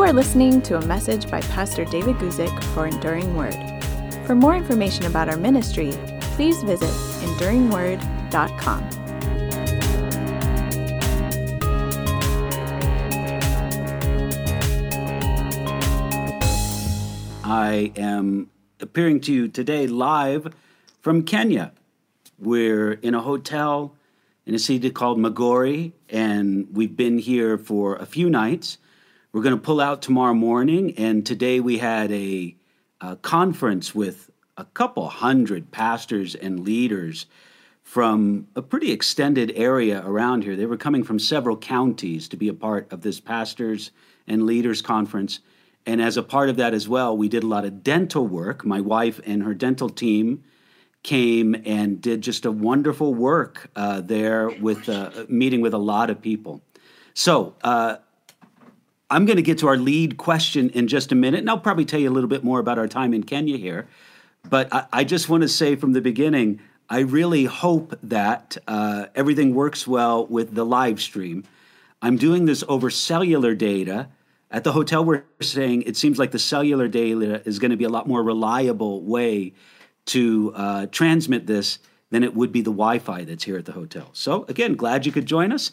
[0.00, 3.54] You are listening to a message by Pastor David Guzik for Enduring Word.
[4.24, 5.90] For more information about our ministry,
[6.36, 8.82] please visit enduringword.com.
[17.44, 18.48] I am
[18.80, 20.54] appearing to you today live
[21.02, 21.72] from Kenya.
[22.38, 23.94] We're in a hotel
[24.46, 28.78] in a city called Migori, and we've been here for a few nights.
[29.32, 32.56] We're going to pull out tomorrow morning, and today we had a,
[33.00, 37.26] a conference with a couple hundred pastors and leaders
[37.84, 40.56] from a pretty extended area around here.
[40.56, 43.92] They were coming from several counties to be a part of this pastors
[44.26, 45.38] and leaders conference.
[45.86, 48.64] And as a part of that as well, we did a lot of dental work.
[48.64, 50.42] My wife and her dental team
[51.04, 56.10] came and did just a wonderful work uh, there with uh, meeting with a lot
[56.10, 56.62] of people.
[57.14, 57.98] So uh,
[59.10, 61.84] I'm going to get to our lead question in just a minute, and I'll probably
[61.84, 63.88] tell you a little bit more about our time in Kenya here.
[64.48, 69.06] But I, I just want to say from the beginning, I really hope that uh,
[69.14, 71.44] everything works well with the live stream.
[72.00, 74.08] I'm doing this over cellular data.
[74.50, 77.84] At the hotel we're staying, it seems like the cellular data is going to be
[77.84, 79.52] a lot more reliable way
[80.06, 81.78] to uh, transmit this
[82.10, 84.10] than it would be the Wi Fi that's here at the hotel.
[84.12, 85.70] So, again, glad you could join us.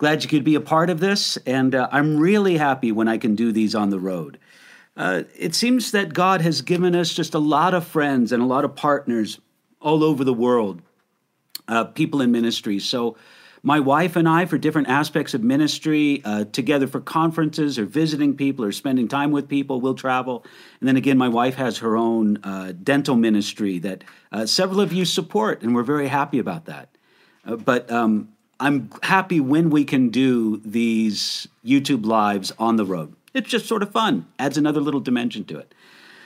[0.00, 1.36] Glad you could be a part of this.
[1.44, 4.38] And uh, I'm really happy when I can do these on the road.
[4.96, 8.46] Uh, it seems that God has given us just a lot of friends and a
[8.46, 9.40] lot of partners
[9.78, 10.80] all over the world,
[11.68, 12.78] uh, people in ministry.
[12.78, 13.18] So,
[13.62, 18.34] my wife and I, for different aspects of ministry, uh, together for conferences or visiting
[18.34, 20.46] people or spending time with people, we'll travel.
[20.80, 24.94] And then again, my wife has her own uh, dental ministry that uh, several of
[24.94, 26.88] you support, and we're very happy about that.
[27.44, 28.30] Uh, but um,
[28.60, 33.16] I'm happy when we can do these YouTube lives on the road.
[33.32, 35.74] It's just sort of fun, adds another little dimension to it.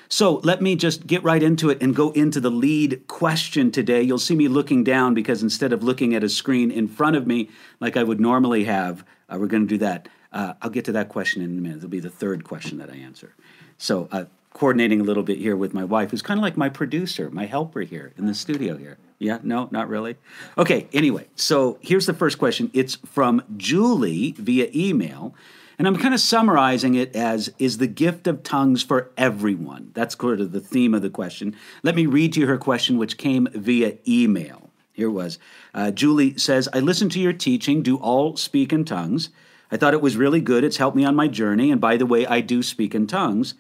[0.09, 4.03] So let me just get right into it and go into the lead question today.
[4.03, 7.27] You'll see me looking down because instead of looking at a screen in front of
[7.27, 7.51] me
[7.81, 10.09] like I would normally have, uh, we're going to do that.
[10.33, 11.79] Uh, I'll get to that question in a minute.
[11.79, 13.35] It'll be the third question that I answer.
[13.79, 16.69] So, uh, coordinating a little bit here with my wife, who's kind of like my
[16.69, 18.99] producer, my helper here in the studio here.
[19.19, 20.17] Yeah, no, not really.
[20.59, 22.71] Okay, anyway, so here's the first question.
[22.75, 25.35] It's from Julie via email.
[25.79, 29.91] And I'm kind of summarizing it as is the gift of tongues for everyone?
[29.95, 31.57] That's sort of the theme of the question.
[31.83, 34.71] Let me read to you her question, which came via email.
[34.93, 35.41] Here was
[35.75, 39.31] uh, Julie says, I listened to your teaching, Do All Speak in Tongues.
[39.73, 40.63] I thought it was really good.
[40.63, 41.73] It's helped me on my journey.
[41.73, 43.55] And by the way, I do speak in tongues.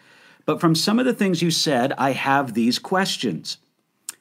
[0.46, 3.58] But from some of the things you said, I have these questions.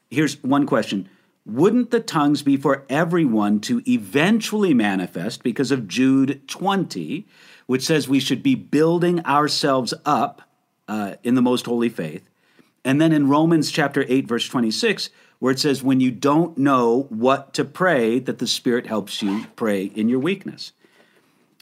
[0.09, 1.09] Here's one question
[1.45, 7.27] Wouldn't the tongues be for everyone to eventually manifest because of Jude 20?
[7.67, 10.41] which says we should be building ourselves up
[10.87, 12.29] uh, in the most holy faith.
[12.83, 15.09] And then in Romans chapter 8, verse 26,
[15.39, 19.45] where it says, when you don't know what to pray, that the Spirit helps you
[19.55, 20.73] pray in your weakness.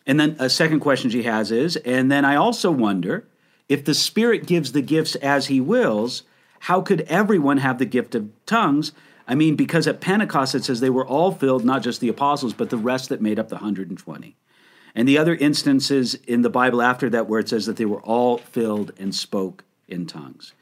[0.08, 3.28] And then a second question she has is, and then I also wonder
[3.70, 6.24] if the Spirit gives the gifts as He wills,
[6.62, 8.92] how could everyone have the gift of tongues?
[9.28, 12.54] I mean, because at Pentecost it says they were all filled, not just the apostles,
[12.54, 14.36] but the rest that made up the 120.
[14.94, 18.02] And the other instances in the Bible after that where it says that they were
[18.02, 20.54] all filled and spoke in tongues.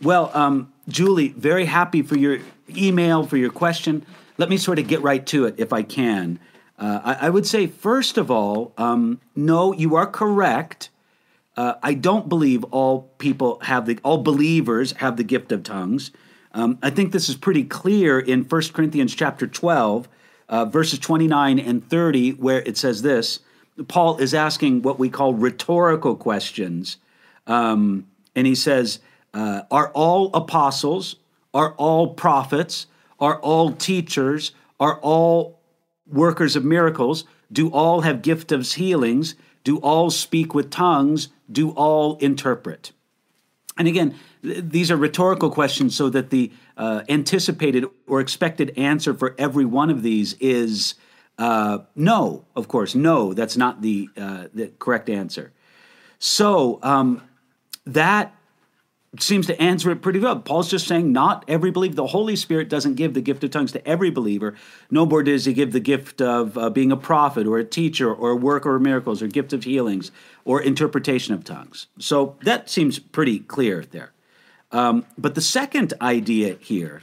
[0.00, 2.40] Well, um, Julie, very happy for your
[2.76, 4.04] email, for your question.
[4.38, 6.38] Let me sort of get right to it if I can.
[6.78, 10.90] Uh, I, I, would say, first of all, um, no, you are correct.
[11.56, 16.10] Uh, I don't believe all people have the, all believers have the gift of tongues.
[16.54, 20.08] Um, I think this is pretty clear in 1 Corinthians chapter 12,
[20.48, 23.40] uh, verses 29 and 30, where it says this
[23.88, 26.98] Paul is asking what we call rhetorical questions.
[27.48, 28.06] Um,
[28.36, 29.00] and he says,
[29.34, 31.16] uh, Are all apostles,
[31.52, 32.86] are all prophets,
[33.18, 35.58] are all teachers, are all
[36.06, 37.24] workers of miracles?
[37.52, 39.34] Do all have gift of healings?
[39.64, 41.28] Do all speak with tongues?
[41.50, 42.92] Do all interpret?
[43.76, 44.14] And again,
[44.44, 49.90] these are rhetorical questions so that the uh, anticipated or expected answer for every one
[49.90, 50.94] of these is
[51.38, 53.34] uh, no, of course, no.
[53.34, 55.52] That's not the uh, the correct answer.
[56.18, 57.22] So um,
[57.86, 58.34] that
[59.18, 60.38] seems to answer it pretty well.
[60.38, 61.94] Paul's just saying not every believer.
[61.94, 64.54] The Holy Spirit doesn't give the gift of tongues to every believer.
[64.90, 68.12] No more does he give the gift of uh, being a prophet or a teacher
[68.12, 70.10] or a worker of miracles or gift of healings
[70.44, 71.86] or interpretation of tongues.
[71.98, 74.13] So that seems pretty clear there.
[74.74, 77.02] Um, but the second idea here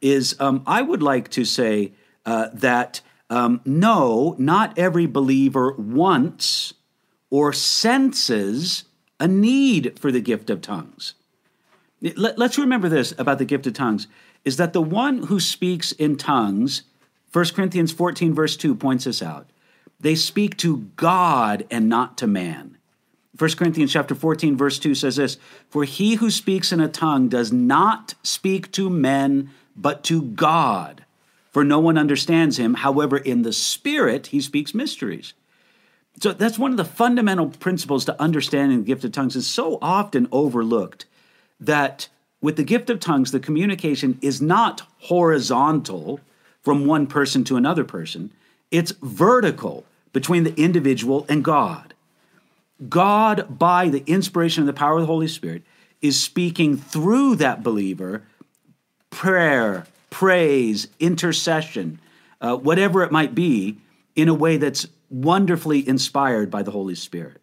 [0.00, 1.92] is um, I would like to say
[2.26, 6.74] uh, that um, no, not every believer wants
[7.30, 8.84] or senses
[9.20, 11.14] a need for the gift of tongues.
[12.02, 14.08] Let, us remember this about the gift of tongues
[14.44, 16.82] is that the one who speaks in tongues,
[17.32, 19.48] 1 Corinthians 14, verse 2 points this out.
[20.00, 22.78] They speak to God and not to man.
[23.38, 25.38] 1 Corinthians chapter 14, verse 2 says this
[25.70, 31.04] For he who speaks in a tongue does not speak to men, but to God.
[31.50, 32.74] For no one understands him.
[32.74, 35.34] However, in the Spirit, he speaks mysteries.
[36.20, 39.78] So that's one of the fundamental principles to understanding the gift of tongues is so
[39.80, 41.06] often overlooked
[41.58, 42.08] that
[42.40, 46.20] with the gift of tongues, the communication is not horizontal
[46.60, 48.32] from one person to another person,
[48.70, 51.91] it's vertical between the individual and God.
[52.88, 55.62] God, by the inspiration and the power of the Holy Spirit,
[56.00, 58.24] is speaking through that believer
[59.10, 62.00] prayer, praise, intercession,
[62.40, 63.78] uh, whatever it might be,
[64.16, 67.42] in a way that's wonderfully inspired by the Holy Spirit.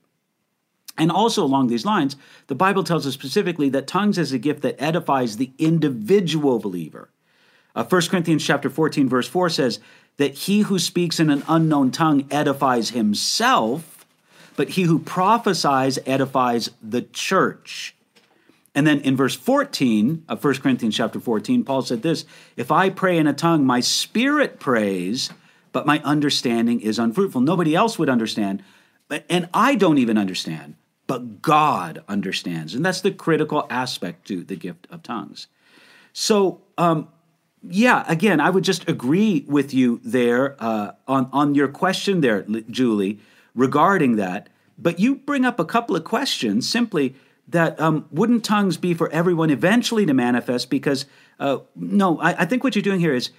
[0.98, 4.62] And also along these lines, the Bible tells us specifically that tongues is a gift
[4.64, 7.10] that edifies the individual believer.
[7.74, 9.80] Uh, 1 Corinthians chapter 14 verse 4 says
[10.18, 13.99] that he who speaks in an unknown tongue edifies himself,
[14.60, 17.96] but he who prophesies edifies the church.
[18.76, 22.26] And then in verse 14 of 1 Corinthians chapter 14, Paul said this
[22.58, 25.30] If I pray in a tongue, my spirit prays,
[25.72, 27.40] but my understanding is unfruitful.
[27.40, 28.62] Nobody else would understand,
[29.30, 30.76] and I don't even understand
[31.08, 32.76] but God understands.
[32.76, 35.48] And that's the critical aspect to the gift of tongues.
[36.12, 37.08] So, um,
[37.64, 42.42] yeah, again, I would just agree with you there uh, on, on your question there,
[42.70, 43.20] Julie,
[43.60, 44.50] regarding that.
[44.78, 47.16] But you bring up a couple of questions simply
[47.50, 50.70] that um, wouldn't tongues be for everyone eventually to manifest?
[50.70, 51.06] Because,
[51.40, 53.32] uh, no, I, I think what you're doing here is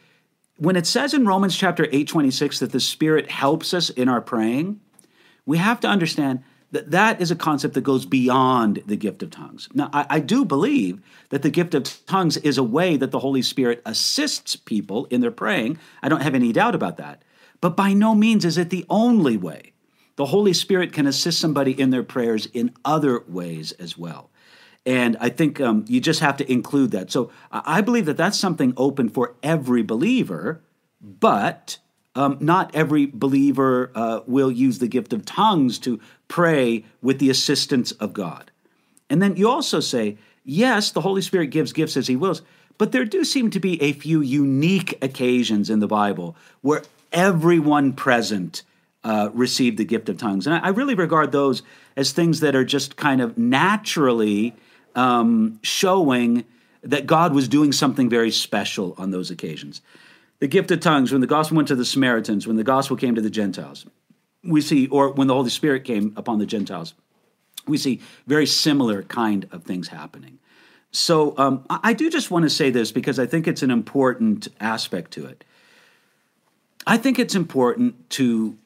[0.58, 4.20] when it says in Romans chapter 8, 26 that the Spirit helps us in our
[4.20, 4.81] praying,
[5.46, 6.43] we have to understand
[6.73, 9.69] that that is a concept that goes beyond the gift of tongues.
[9.75, 11.00] Now, I, I, do believe
[11.31, 15.20] that the gift of tongues is a way that the Holy Spirit assists people in
[15.20, 15.78] their praying.
[16.02, 17.23] I don't have any doubt about that.
[17.61, 19.73] But by no means is it the only way.
[20.20, 24.28] The Holy Spirit can assist somebody in their prayers in other ways as well.
[24.84, 27.11] And I think um, you just have to include that.
[27.11, 30.61] So I believe that that's something open for every believer,
[31.00, 31.78] but
[32.14, 37.31] um, not every believer uh, will use the gift of tongues to pray with the
[37.31, 38.50] assistance of God.
[39.08, 42.43] And then you also say, yes, the Holy Spirit gives gifts as He wills,
[42.76, 47.94] but there do seem to be a few unique occasions in the Bible where everyone
[47.94, 48.64] present
[49.05, 50.47] uh, received the gift of tongues.
[50.47, 51.62] And I, I, really regard those
[51.97, 54.55] as things that are just kind of naturally
[54.94, 56.44] um, showing
[56.82, 59.81] that God was doing something very special on those occasions
[60.41, 63.14] the gift of tongues, when the gospel went to the Samaritans, when the gospel came
[63.14, 63.87] to the Gentiles,
[64.43, 66.94] we see, or when the Holy Spirit came upon the Gentiles,
[67.67, 70.38] we see very similar kind of things happening.
[70.93, 74.49] So um, I do just want to say this because I think it's an important
[74.58, 75.44] aspect to it.
[76.87, 78.56] I think it's important to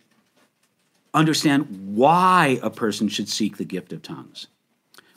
[1.14, 4.48] understand why a person should seek the gift of tongues.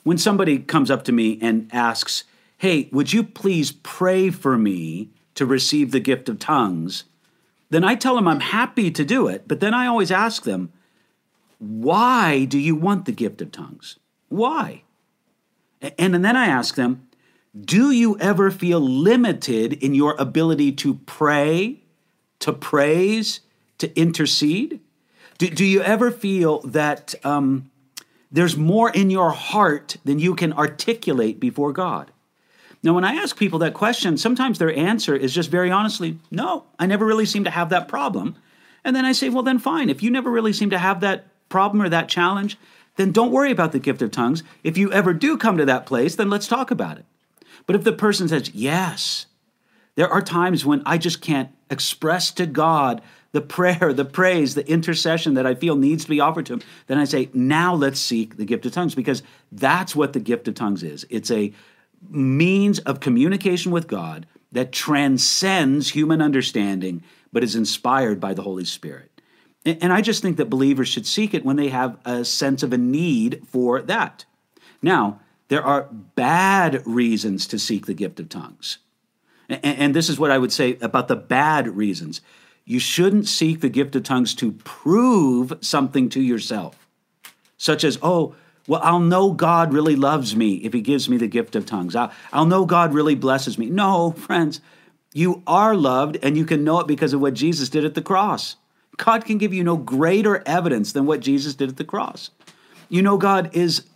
[0.04, 2.24] When somebody comes up to me and asks,
[2.56, 7.04] Hey, would you please pray for me to receive the gift of tongues,
[7.70, 9.46] then I tell them I'm happy to do it.
[9.46, 10.72] But then I always ask them,
[11.58, 13.98] why do you want the gift of tongues?
[14.28, 14.82] Why?
[15.80, 17.08] And, and then I ask them,
[17.58, 21.82] do you ever feel limited in your ability to pray,
[22.40, 23.40] to praise,
[23.78, 24.80] to intercede?
[25.38, 27.70] Do, do you ever feel that um,
[28.30, 32.10] there's more in your heart than you can articulate before God?
[32.82, 36.64] Now, when I ask people that question, sometimes their answer is just very honestly, no,
[36.78, 38.36] I never really seem to have that problem.
[38.84, 39.90] And then I say, well, then fine.
[39.90, 42.56] If you never really seem to have that problem or that challenge,
[42.96, 44.42] then don't worry about the gift of tongues.
[44.62, 47.04] If you ever do come to that place, then let's talk about it.
[47.66, 49.26] But if the person says, yes,
[49.94, 54.68] there are times when I just can't express to God the prayer, the praise, the
[54.68, 58.00] intercession that I feel needs to be offered to him, then I say, now let's
[58.00, 61.06] seek the gift of tongues because that's what the gift of tongues is.
[61.10, 61.52] It's a
[62.08, 68.64] means of communication with God that transcends human understanding but is inspired by the Holy
[68.64, 69.10] Spirit.
[69.66, 72.72] And I just think that believers should seek it when they have a sense of
[72.72, 74.24] a need for that.
[74.80, 78.78] Now, there are bad reasons to seek the gift of tongues.
[79.50, 82.22] And this is what I would say about the bad reasons.
[82.68, 86.86] You shouldn't seek the gift of tongues to prove something to yourself,
[87.56, 88.34] such as, oh,
[88.66, 91.96] well, I'll know God really loves me if He gives me the gift of tongues.
[91.96, 93.70] I'll, I'll know God really blesses me.
[93.70, 94.60] No, friends,
[95.14, 98.02] you are loved, and you can know it because of what Jesus did at the
[98.02, 98.56] cross.
[98.98, 102.28] God can give you no greater evidence than what Jesus did at the cross.
[102.90, 103.86] You know God is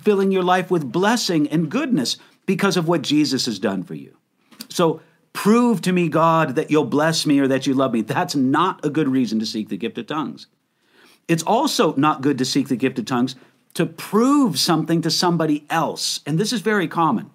[0.00, 4.16] filling your life with blessing and goodness because of what Jesus has done for you.
[4.70, 8.02] So prove to me, God, that you'll bless me or that you love me.
[8.02, 10.46] That's not a good reason to seek the gift of tongues.
[11.28, 13.36] It's also not good to seek the gift of tongues
[13.74, 16.20] to prove something to somebody else.
[16.26, 17.30] And this is very common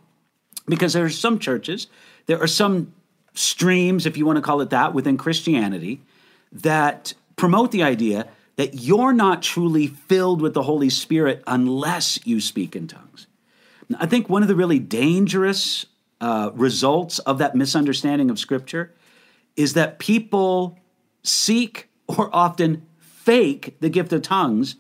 [0.68, 1.88] because there are some churches,
[2.28, 2.94] there are some
[3.34, 6.02] streams, if you want to call it that, within Christianity
[6.52, 12.42] that promote the idea that you're not truly filled with the Holy Spirit unless you
[12.42, 13.28] speak in tongues.
[14.00, 15.86] I think one of the really dangerous
[16.20, 18.94] uh, results of that misunderstanding of Scripture
[19.56, 20.78] is that people
[21.24, 24.76] seek or often fake the gift of tongues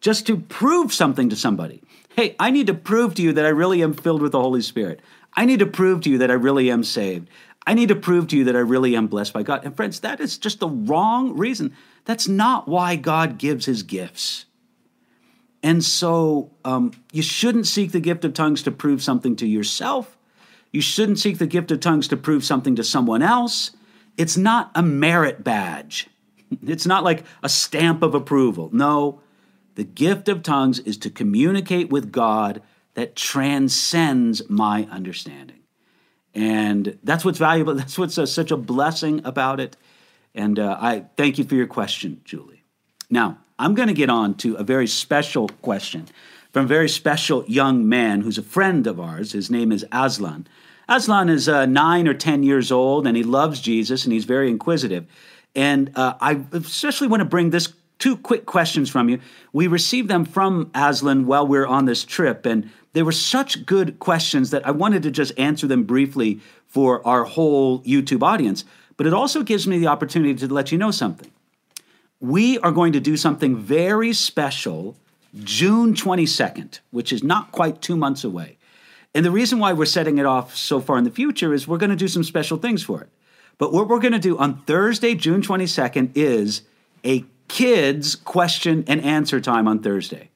[0.00, 1.82] just to prove something to somebody.
[2.16, 4.60] Hey, I need to prove to you that I really am filled with the Holy
[4.60, 5.00] Spirit.
[5.34, 7.28] I need to prove to you that I really am saved.
[7.66, 9.64] I need to prove to you that I really am blessed by God.
[9.64, 11.74] And friends, that is just the wrong reason.
[12.04, 14.46] That's not why God gives his gifts.
[15.62, 20.18] And so um, you shouldn't seek the gift of tongues to prove something to yourself.
[20.72, 23.72] You shouldn't seek the gift of tongues to prove something to someone else.
[24.16, 26.08] It's not a merit badge,
[26.66, 28.70] it's not like a stamp of approval.
[28.72, 29.20] No,
[29.74, 32.62] the gift of tongues is to communicate with God
[32.94, 35.60] that transcends my understanding.
[36.34, 37.74] And that's what's valuable.
[37.76, 39.76] That's what's uh, such a blessing about it.
[40.34, 42.64] And uh, I thank you for your question, Julie.
[43.10, 46.06] Now, I'm going to get on to a very special question
[46.52, 49.32] from a very special young man who's a friend of ours.
[49.32, 50.46] His name is Aslan.
[50.88, 54.50] Aslan is uh, nine or 10 years old and he loves Jesus and he's very
[54.50, 55.06] inquisitive.
[55.54, 59.20] And uh, I especially want to bring this two quick questions from you.
[59.52, 63.64] We received them from Aslan while we are on this trip, and they were such
[63.64, 68.64] good questions that I wanted to just answer them briefly for our whole YouTube audience.
[68.96, 71.30] But it also gives me the opportunity to let you know something.
[72.18, 74.96] We are going to do something very special
[75.44, 78.58] June 22nd, which is not quite two months away.
[79.14, 81.78] And the reason why we're setting it off so far in the future is we're
[81.78, 83.08] going to do some special things for it.
[83.58, 86.62] But what we're going to do on Thursday, June 22nd, is
[87.04, 90.30] a kids question and answer time on Thursday.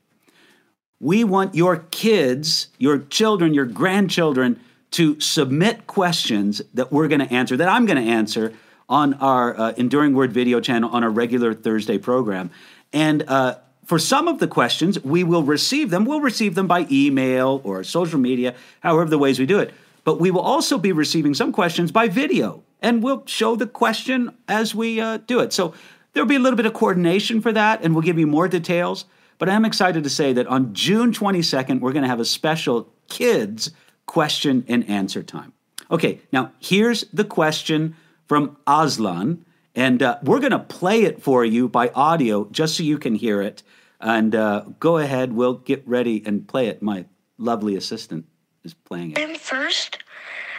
[1.01, 4.61] We want your kids, your children, your grandchildren
[4.93, 8.53] to submit questions that we're going to answer, that I'm going to answer
[8.89, 12.51] on our uh, Enduring Word video channel on our regular Thursday program.
[12.93, 13.57] And uh,
[13.87, 16.05] for some of the questions, we will receive them.
[16.05, 19.73] We'll receive them by email or social media, however, the ways we do it.
[20.05, 24.37] But we will also be receiving some questions by video, and we'll show the question
[24.47, 25.53] as we uh, do it.
[25.53, 25.73] So
[26.17, 29.05] There'll be a little bit of coordination for that, and we'll give you more details.
[29.37, 32.89] But I'm excited to say that on June 22nd, we're going to have a special
[33.11, 33.71] kids
[34.07, 35.53] question and answer time.
[35.91, 39.45] Okay, now here's the question from Aslan,
[39.77, 43.15] and uh, we're going to play it for you by audio just so you can
[43.15, 43.63] hear it.
[44.01, 46.83] And uh, go ahead, we'll get ready and play it.
[46.83, 47.05] My
[47.37, 48.25] lovely assistant
[48.65, 49.19] is playing it.
[49.19, 49.99] And first,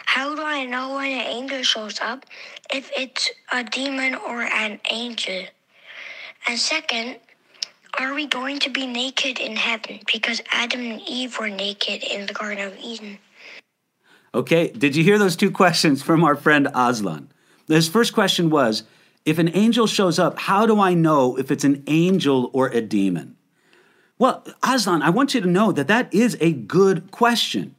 [0.06, 2.26] how do I know when an angel shows up
[2.72, 5.46] if it's a demon or an angel?
[6.46, 7.16] And second,
[7.98, 12.26] are we going to be naked in heaven because Adam and Eve were naked in
[12.26, 13.18] the Garden of Eden?
[14.32, 17.30] Okay, did you hear those two questions from our friend Aslan?
[17.66, 18.84] His first question was
[19.28, 22.80] If an angel shows up, how do I know if it's an angel or a
[22.80, 23.36] demon?
[24.18, 27.74] Well, Aslan, I want you to know that that is a good question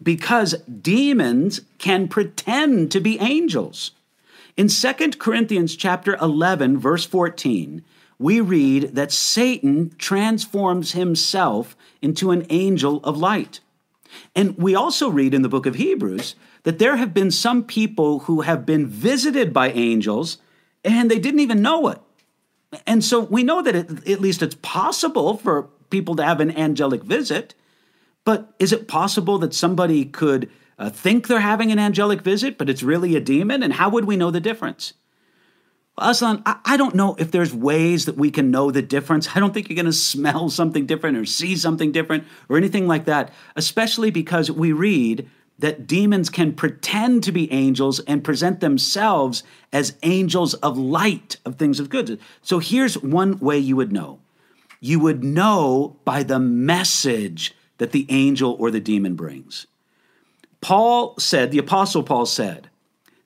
[0.00, 3.90] because demons can pretend to be angels.
[4.56, 7.84] In 2 Corinthians chapter 11 verse 14,
[8.20, 13.58] we read that Satan transforms himself into an angel of light.
[14.36, 18.20] And we also read in the book of Hebrews that there have been some people
[18.20, 20.38] who have been visited by angels
[20.84, 21.98] and they didn't even know it.
[22.86, 26.56] And so we know that it, at least it's possible for people to have an
[26.56, 27.54] angelic visit.
[28.24, 32.68] But is it possible that somebody could uh, think they're having an angelic visit, but
[32.68, 33.62] it's really a demon?
[33.62, 34.94] And how would we know the difference?
[35.96, 39.36] Well, Aslan, I, I don't know if there's ways that we can know the difference.
[39.36, 42.88] I don't think you're going to smell something different or see something different or anything
[42.88, 48.60] like that, especially because we read that demons can pretend to be angels and present
[48.60, 49.42] themselves
[49.72, 52.18] as angels of light, of things of good.
[52.42, 54.20] So here's one way you would know
[54.80, 59.66] you would know by the message that the angel or the demon brings.
[60.60, 62.68] Paul said, the Apostle Paul said,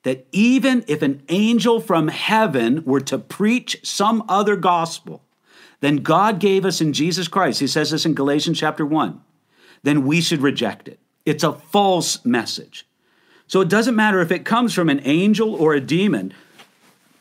[0.05, 5.23] that even if an angel from heaven were to preach some other gospel
[5.81, 9.21] than God gave us in Jesus Christ, he says this in Galatians chapter 1,
[9.83, 10.99] then we should reject it.
[11.29, 12.87] It's a false message.
[13.49, 16.33] So it doesn't matter if it comes from an angel or a demon.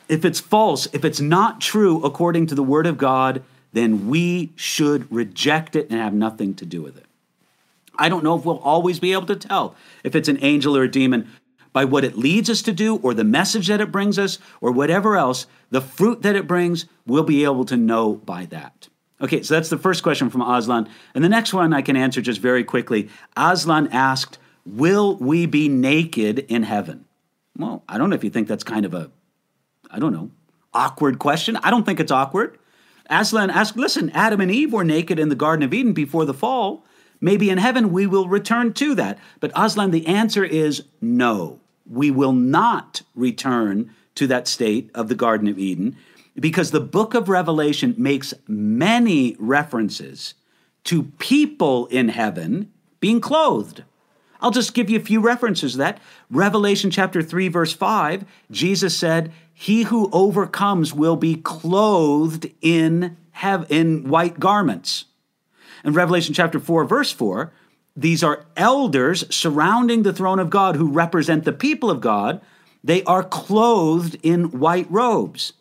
[0.08, 4.54] If it's false, if it's not true according to the word of God, then we
[4.56, 7.06] should reject it and have nothing to do with it.
[7.98, 10.84] I don't know if we'll always be able to tell if it's an angel or
[10.84, 11.30] a demon
[11.74, 14.72] by what it leads us to do or the message that it brings us or
[14.72, 18.88] whatever else, the fruit that it brings, we'll be able to know by that.
[19.20, 20.88] Okay, so that's the first question from Aslan.
[21.16, 23.10] And the next one I can answer just very quickly.
[23.36, 27.06] Aslan asked, Will we be naked in heaven?
[27.58, 29.10] Well, I don't know if you think that's kind of a,
[29.90, 30.30] I don't know,
[30.74, 31.56] awkward question.
[31.58, 32.60] I don't think it's awkward.
[33.10, 36.34] Aslan asked, Listen, Adam and Eve were naked in the Garden of Eden before the
[36.34, 36.86] fall.
[37.20, 39.18] Maybe in heaven we will return to that.
[39.40, 41.60] But Aslan, the answer is no.
[41.90, 45.96] We will not return to that state of the Garden of Eden
[46.40, 50.36] because the book of Revelation makes many references
[50.86, 53.84] to people in heaven being clothed.
[54.40, 56.00] I'll just give you a few references to that.
[56.30, 63.66] Revelation chapter 3, verse 5, Jesus said, He who overcomes will be clothed in, have,
[63.72, 65.06] in white garments.
[65.84, 67.52] In Revelation chapter 4, verse 4,
[67.96, 72.42] these are elders surrounding the throne of God who represent the people of God.
[72.84, 75.54] They are clothed in white robes.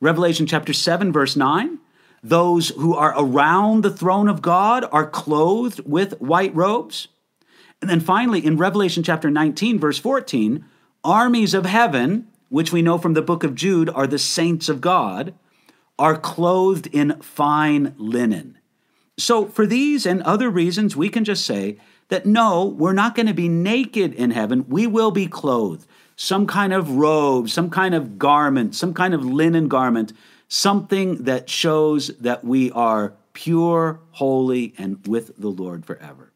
[0.00, 1.78] Revelation chapter 7, verse 9,
[2.22, 7.08] those who are around the throne of God are clothed with white robes.
[7.80, 10.64] And then finally, in Revelation chapter 19, verse 14,
[11.04, 14.80] armies of heaven, which we know from the book of Jude are the saints of
[14.80, 15.34] God,
[15.98, 18.58] are clothed in fine linen.
[19.18, 23.26] So, for these and other reasons, we can just say that no, we're not going
[23.26, 24.66] to be naked in heaven.
[24.68, 25.86] We will be clothed.
[26.16, 30.12] Some kind of robe, some kind of garment, some kind of linen garment,
[30.48, 36.32] something that shows that we are pure, holy, and with the Lord forever.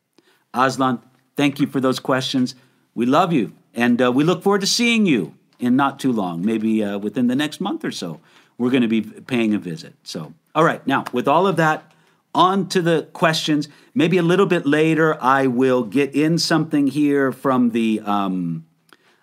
[0.52, 1.00] Aslan,
[1.37, 2.54] thank you for those questions.
[2.94, 6.44] We love you, and uh, we look forward to seeing you in not too long,
[6.44, 8.20] maybe uh, within the next month or so.
[8.58, 9.94] We're going to be paying a visit.
[10.02, 11.90] So, all right, now, with all of that,
[12.35, 13.68] on to the questions.
[13.94, 18.66] Maybe a little bit later, I will get in something here from the um,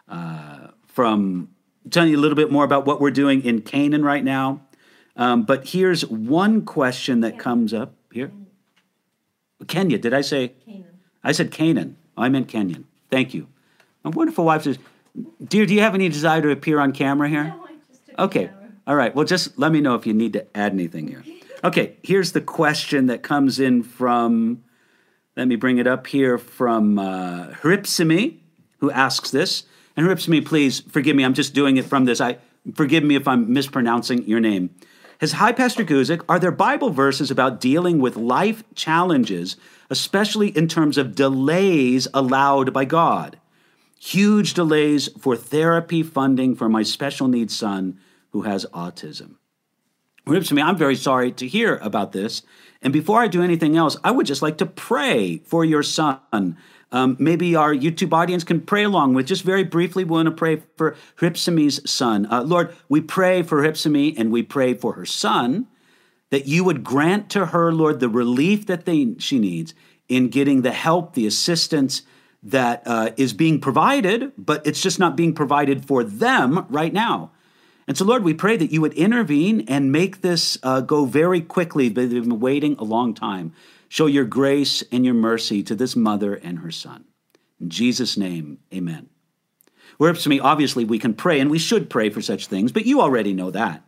[0.07, 0.46] uh,
[0.97, 1.47] from
[1.91, 4.61] telling you a little bit more about what we're doing in Canaan right now.
[5.15, 8.31] Um, but here's one question that comes up here.
[9.67, 10.53] Kenya, did I say?
[10.65, 10.97] Canaan.
[11.23, 11.97] I said Canaan.
[12.17, 12.85] Oh, I meant Kenyan.
[13.11, 13.45] Thank you.
[14.03, 14.79] My wonderful wife says,
[15.43, 18.19] "Dear, do you have any desire to appear on camera here?" No, I just took
[18.19, 18.49] Okay.
[18.87, 19.13] All right.
[19.13, 21.23] Well, just let me know if you need to add anything here.
[21.63, 21.97] Okay.
[22.01, 24.63] Here's the question that comes in from,
[25.35, 28.37] let me bring it up here from uh, Hripsimi,
[28.79, 29.65] who asks this.
[29.97, 31.25] And Hripsimi, please forgive me.
[31.25, 32.21] I'm just doing it from this.
[32.21, 32.37] I
[32.73, 34.71] Forgive me if I'm mispronouncing your name.
[35.21, 39.55] As Hi, Pastor Guzik, are there Bible verses about dealing with life challenges,
[39.89, 43.39] especially in terms of delays allowed by God?
[43.99, 47.99] Huge delays for therapy funding for my special needs son
[48.31, 49.35] who has autism.
[50.27, 52.43] Hripsimi, I'm very sorry to hear about this.
[52.81, 56.57] And before I do anything else, I would just like to pray for your son.
[56.91, 59.27] Um, maybe our YouTube audience can pray along with.
[59.27, 62.27] Just very briefly, we want to pray for Hripsimi's son.
[62.31, 65.67] Uh, Lord, we pray for Hripsimi and we pray for her son
[66.29, 69.73] that you would grant to her, Lord, the relief that they, she needs
[70.09, 72.01] in getting the help, the assistance
[72.43, 77.31] that uh, is being provided, but it's just not being provided for them right now.
[77.87, 81.39] And so, Lord, we pray that you would intervene and make this uh, go very
[81.39, 81.87] quickly.
[81.87, 83.53] They've been waiting a long time.
[83.89, 87.05] Show your grace and your mercy to this mother and her son.
[87.59, 89.09] In Jesus' name, amen.
[89.97, 92.85] Whereas to me, obviously, we can pray and we should pray for such things, but
[92.85, 93.87] you already know that.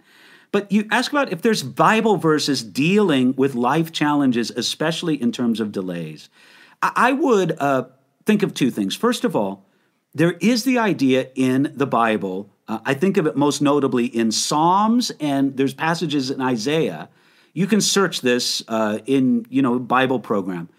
[0.51, 5.59] But you ask about if there's Bible verses dealing with life challenges, especially in terms
[5.59, 6.29] of delays.
[6.81, 7.85] I would uh,
[8.25, 8.95] think of two things.
[8.95, 9.65] First of all,
[10.15, 12.49] there is the idea in the Bible.
[12.67, 17.09] Uh, I think of it most notably in Psalms, and there's passages in Isaiah.
[17.59, 20.69] You can search this uh, in you know Bible program.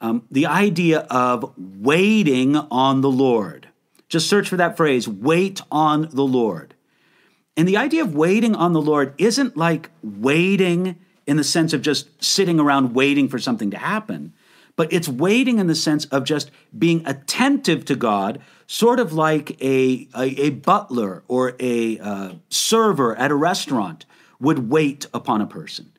[0.00, 3.68] Um, the idea of waiting on the Lord.
[4.08, 6.74] Just search for that phrase, wait on the Lord.
[7.56, 10.96] And the idea of waiting on the Lord isn't like waiting
[11.28, 14.32] in the sense of just sitting around waiting for something to happen,
[14.74, 19.62] but it's waiting in the sense of just being attentive to God, sort of like
[19.62, 24.06] a, a, a butler or a uh, server at a restaurant
[24.40, 25.92] would wait upon a person.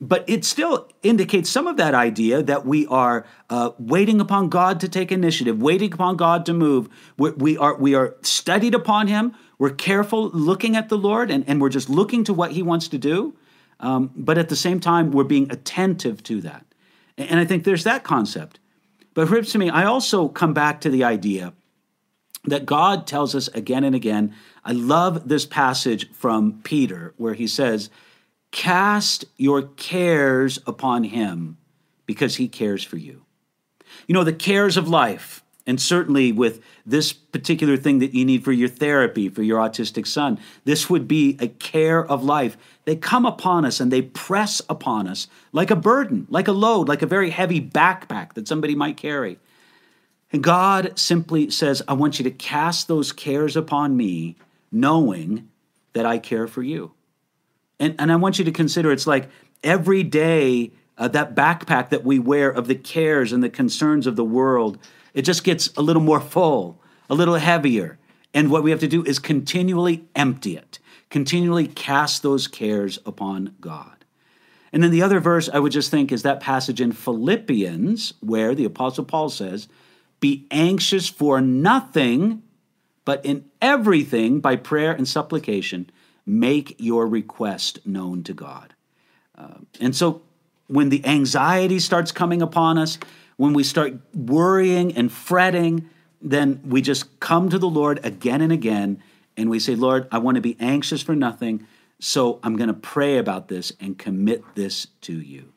[0.00, 4.80] But it still indicates some of that idea that we are uh, waiting upon God
[4.80, 6.88] to take initiative, waiting upon God to move.
[7.18, 9.34] We're, we are, we are studied upon Him.
[9.58, 12.88] We're careful looking at the Lord, and, and we're just looking to what He wants
[12.88, 13.36] to do.
[13.78, 16.64] Um, but at the same time, we're being attentive to that.
[17.18, 18.58] And I think there's that concept.
[19.12, 21.52] But to me, I also come back to the idea
[22.44, 24.34] that God tells us again and again.
[24.64, 27.90] I love this passage from Peter where he says,
[28.50, 31.56] Cast your cares upon him
[32.06, 33.24] because he cares for you.
[34.06, 38.42] You know, the cares of life, and certainly with this particular thing that you need
[38.42, 42.56] for your therapy for your autistic son, this would be a care of life.
[42.86, 46.88] They come upon us and they press upon us like a burden, like a load,
[46.88, 49.38] like a very heavy backpack that somebody might carry.
[50.32, 54.36] And God simply says, I want you to cast those cares upon me,
[54.72, 55.48] knowing
[55.92, 56.92] that I care for you.
[57.80, 59.28] And, and I want you to consider it's like
[59.64, 64.16] every day, uh, that backpack that we wear of the cares and the concerns of
[64.16, 64.78] the world,
[65.14, 67.98] it just gets a little more full, a little heavier.
[68.34, 73.56] And what we have to do is continually empty it, continually cast those cares upon
[73.60, 74.04] God.
[74.72, 78.54] And then the other verse I would just think is that passage in Philippians where
[78.54, 79.68] the Apostle Paul says,
[80.20, 82.42] Be anxious for nothing,
[83.06, 85.90] but in everything by prayer and supplication
[86.30, 88.74] make your request known to God.
[89.36, 90.22] Uh, and so
[90.68, 92.98] when the anxiety starts coming upon us,
[93.36, 95.88] when we start worrying and fretting,
[96.22, 99.02] then we just come to the Lord again and again
[99.36, 101.66] and we say, Lord, I want to be anxious for nothing,
[101.98, 105.52] so I'm going to pray about this and commit this to you.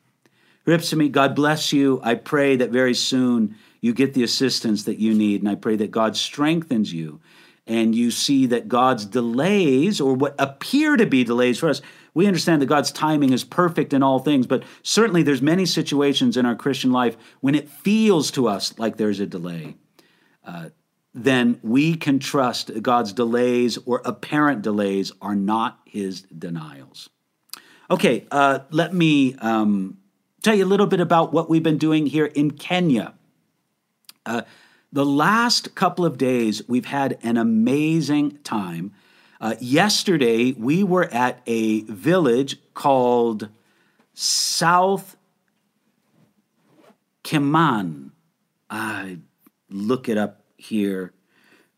[0.66, 2.00] Hripsimi, God bless you.
[2.02, 5.76] I pray that very soon you get the assistance that you need, and I pray
[5.76, 7.20] that God strengthens you
[7.66, 11.80] and you see that God's delays, or what appear to be delays for us,
[12.12, 16.36] we understand that God's timing is perfect in all things, but certainly there's many situations
[16.36, 19.76] in our Christian life when it feels to us like there's a delay.
[20.44, 20.68] Uh,
[21.14, 27.08] then we can trust God's delays or apparent delays are not his denials.
[27.90, 29.98] Okay, uh, let me um,
[30.42, 33.14] tell you a little bit about what we've been doing here in Kenya.
[34.26, 34.42] Uh,
[34.94, 38.92] the last couple of days, we've had an amazing time.
[39.40, 43.48] Uh, yesterday, we were at a village called
[44.14, 45.16] South
[47.24, 48.12] Kiman.
[48.70, 49.18] I
[49.68, 51.12] look it up here.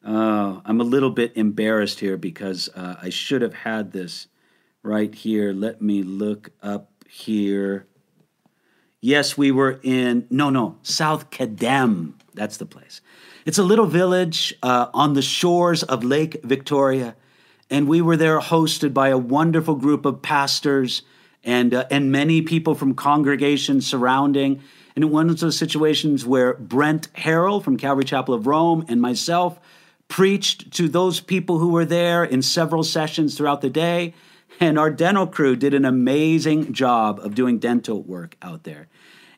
[0.05, 4.27] Uh, I'm a little bit embarrassed here because uh, I should have had this
[4.83, 5.55] right here.
[5.55, 7.87] Let me look up here.
[9.01, 12.13] Yes, we were in, no, no, South Kadem.
[12.35, 13.01] That's the place.
[13.47, 17.15] It's a little village uh, on the shores of Lake Victoria,
[17.71, 21.03] and we were there hosted by a wonderful group of pastors
[21.45, 24.61] and uh, and many people from congregations surrounding.
[24.97, 28.85] And it was one of those situations where Brent Harrell from Calvary Chapel of Rome
[28.89, 29.61] and myself
[30.09, 34.13] preached to those people who were there in several sessions throughout the day.
[34.59, 38.89] And our dental crew did an amazing job of doing dental work out there.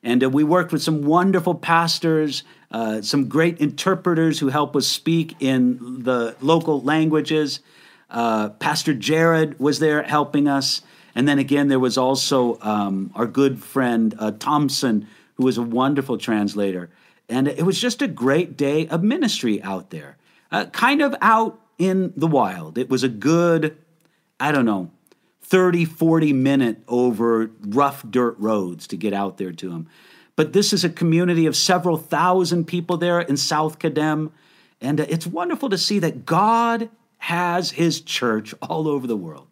[0.03, 4.87] And uh, we worked with some wonderful pastors, uh, some great interpreters who help us
[4.87, 7.61] speak in the local languages.
[8.11, 10.83] Uh, Pastor Jared was there helping us.
[11.15, 15.63] And then again, there was also um, our good friend uh, Thompson, who was a
[15.63, 16.91] wonderful translator.
[17.29, 20.17] And it was just a great day of ministry out there,
[20.51, 22.79] uh, kind of out in the wild.
[22.79, 23.77] It was a good,
[24.41, 24.91] I don't know,
[25.49, 29.89] 30, 40 minute over rough dirt roads to get out there to him.
[30.37, 34.31] But this is a community of several thousand people there in South Kadem.
[34.81, 39.47] And uh, it's wonderful to see that God has his church all over the world.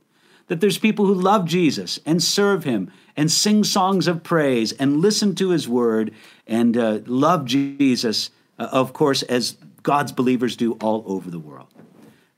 [0.49, 5.01] That there's people who love Jesus and serve him and sing songs of praise and
[5.01, 6.13] listen to his word
[6.47, 11.69] and uh, love Jesus, uh, of course, as God's believers do all over the world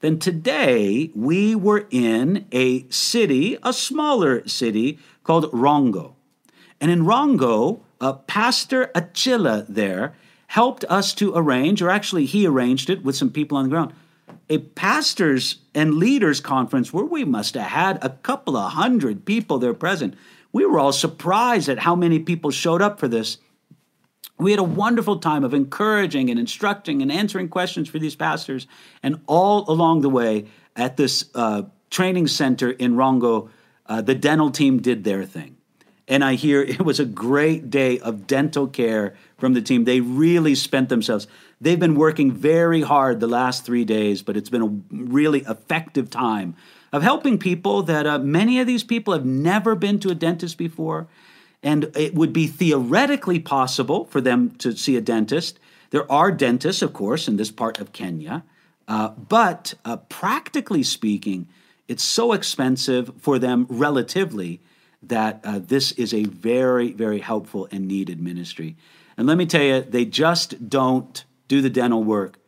[0.00, 6.14] then today we were in a city, a smaller city called Rongo.
[6.80, 10.14] And in Rongo, uh, Pastor Achilla there
[10.48, 13.92] helped us to arrange, or actually he arranged it with some people on the ground,
[14.48, 19.58] a pastors and leaders conference where we must have had a couple of hundred people
[19.58, 20.14] there present.
[20.52, 23.38] We were all surprised at how many people showed up for this
[24.38, 28.66] we had a wonderful time of encouraging and instructing and answering questions for these pastors.
[29.02, 30.46] And all along the way
[30.76, 33.50] at this uh, training center in Rongo,
[33.86, 35.56] uh, the dental team did their thing.
[36.06, 39.84] And I hear it was a great day of dental care from the team.
[39.84, 41.26] They really spent themselves.
[41.60, 46.10] They've been working very hard the last three days, but it's been a really effective
[46.10, 46.54] time
[46.92, 50.56] of helping people that uh, many of these people have never been to a dentist
[50.56, 51.08] before
[51.62, 55.58] and it would be theoretically possible for them to see a dentist.
[55.90, 58.44] There are dentists, of course, in this part of Kenya,
[58.86, 61.48] uh, but uh, practically speaking,
[61.88, 64.60] it's so expensive for them relatively
[65.02, 68.76] that uh, this is a very, very helpful and needed ministry.
[69.16, 72.38] And let me tell you, they just don't do the dental work,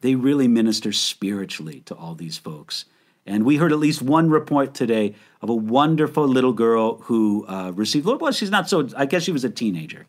[0.00, 2.84] they really minister spiritually to all these folks.
[3.26, 7.72] And we heard at least one report today of a wonderful little girl who uh,
[7.74, 10.06] received, well, she's not so, I guess she was a teenager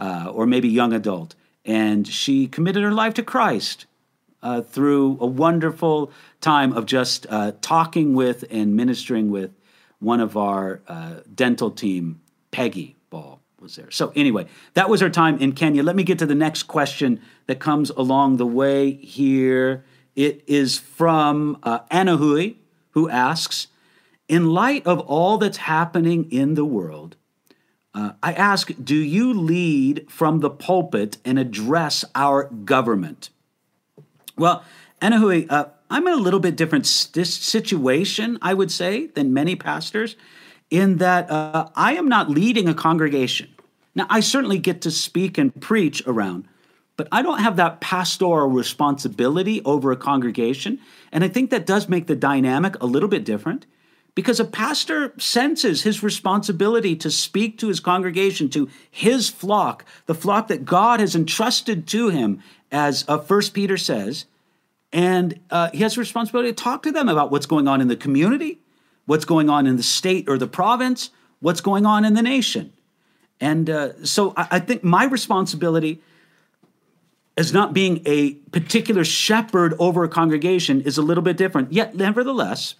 [0.00, 1.34] uh, or maybe young adult.
[1.64, 3.86] And she committed her life to Christ
[4.42, 9.50] uh, through a wonderful time of just uh, talking with and ministering with
[9.98, 13.90] one of our uh, dental team, Peggy Ball was there.
[13.90, 15.82] So, anyway, that was our time in Kenya.
[15.82, 19.84] Let me get to the next question that comes along the way here.
[20.16, 22.56] It is from uh, Anahui,
[22.90, 23.68] who asks
[24.28, 27.16] In light of all that's happening in the world,
[27.94, 33.30] uh, I ask, do you lead from the pulpit and address our government?
[34.36, 34.64] Well,
[35.00, 39.56] Anahui, uh, I'm in a little bit different st- situation, I would say, than many
[39.56, 40.16] pastors,
[40.68, 43.48] in that uh, I am not leading a congregation.
[43.94, 46.48] Now, I certainly get to speak and preach around,
[46.96, 50.80] but I don't have that pastoral responsibility over a congregation.
[51.12, 53.66] And I think that does make the dynamic a little bit different
[54.14, 60.14] because a pastor senses his responsibility to speak to his congregation, to his flock, the
[60.14, 64.24] flock that God has entrusted to him, as uh, First Peter says.
[64.90, 67.88] And uh, he has a responsibility to talk to them about what's going on in
[67.88, 68.58] the community,
[69.04, 72.72] what's going on in the state or the province, what's going on in the nation.
[73.38, 76.00] And uh, so I, I think my responsibility
[77.36, 81.72] as not being a particular shepherd over a congregation is a little bit different.
[81.72, 82.76] Yet, nevertheless,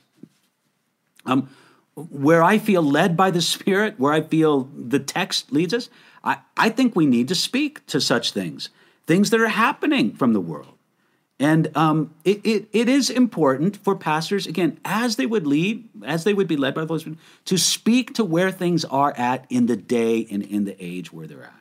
[1.27, 1.51] um,
[1.95, 5.89] where I feel led by the Spirit, where I feel the text leads us,
[6.25, 8.71] I, I think we need to speak to such things,
[9.07, 10.73] things that are happening from the world.
[11.39, 16.25] And um, it, it, it is important for pastors, again, as they would lead, as
[16.25, 19.45] they would be led by the Holy Spirit, to speak to where things are at
[19.51, 21.53] in the day and in the age where they're at.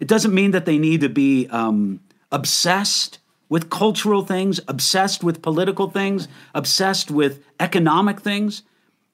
[0.00, 2.00] It doesn't mean that they need to be um,
[2.32, 8.62] obsessed with cultural things, obsessed with political things, obsessed with economic things,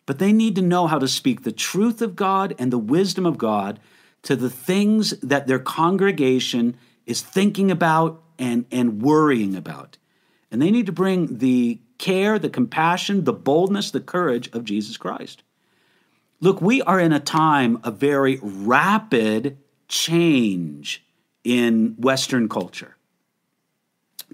[0.04, 3.26] but they need to know how to speak the truth of God and the wisdom
[3.26, 3.80] of God
[4.22, 6.76] to the things that their congregation
[7.06, 9.96] is thinking about and, and worrying about.
[10.50, 14.96] And they need to bring the care, the compassion, the boldness, the courage of Jesus
[14.96, 15.42] Christ.
[16.40, 19.56] Look, we are in a time of very rapid
[19.88, 21.04] change
[21.44, 22.95] in Western culture.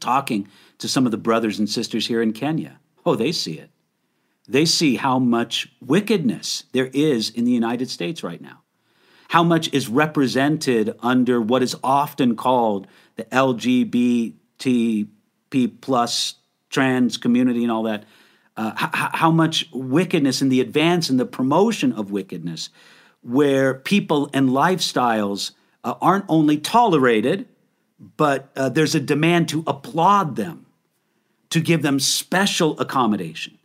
[0.03, 3.71] Talking to some of the brothers and sisters here in Kenya, oh, they see it.
[4.49, 8.63] They see how much wickedness there is in the United States right now,
[9.29, 15.07] how much is represented under what is often called the LGBTQ
[15.81, 16.35] plus
[16.69, 18.05] trans community and all that,
[18.57, 22.71] uh, h- how much wickedness and the advance and the promotion of wickedness,
[23.21, 25.53] where people and lifestyles
[25.85, 27.47] uh, aren't only tolerated,
[28.17, 30.67] but uh, there's a demand to applaud them,
[31.51, 33.59] to give them special accommodation,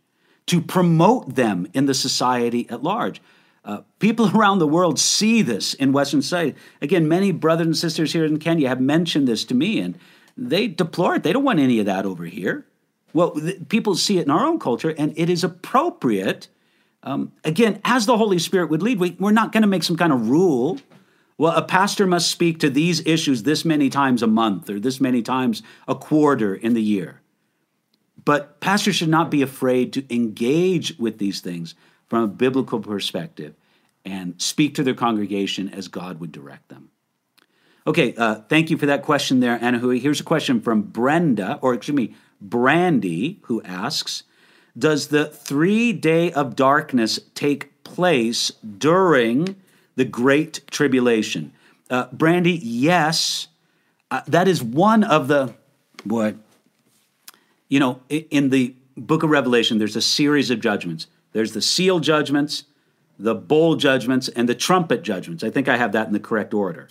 [0.46, 3.20] to promote them in the society at large.
[3.64, 6.56] Uh, people around the world see this in Western society.
[6.80, 9.98] Again, many brothers and sisters here in Kenya have mentioned this to me, and
[10.36, 11.24] they deplore it.
[11.24, 12.64] They don't want any of that over here.
[13.12, 13.36] Well,
[13.68, 16.48] people see it in our own culture, and it is appropriate.
[17.02, 19.96] Um, again, as the Holy Spirit would lead, we, we're not going to make some
[19.96, 20.78] kind of rule.
[21.38, 25.00] Well, a pastor must speak to these issues this many times a month or this
[25.00, 27.22] many times a quarter in the year.
[28.24, 31.76] But pastors should not be afraid to engage with these things
[32.08, 33.54] from a biblical perspective
[34.04, 36.90] and speak to their congregation as God would direct them.
[37.86, 40.00] Okay, uh, thank you for that question there, Anahui.
[40.00, 44.24] Here's a question from Brenda, or excuse me, Brandy, who asks
[44.76, 49.56] Does the three day of darkness take place during
[49.98, 51.52] the Great Tribulation?
[51.90, 53.48] Uh, Brandy, yes.
[54.12, 55.54] Uh, that is one of the,
[56.06, 56.36] boy,
[57.68, 61.08] you know, in the book of Revelation, there's a series of judgments.
[61.32, 62.62] There's the seal judgments,
[63.18, 65.42] the bowl judgments, and the trumpet judgments.
[65.42, 66.88] I think I have that in the correct order.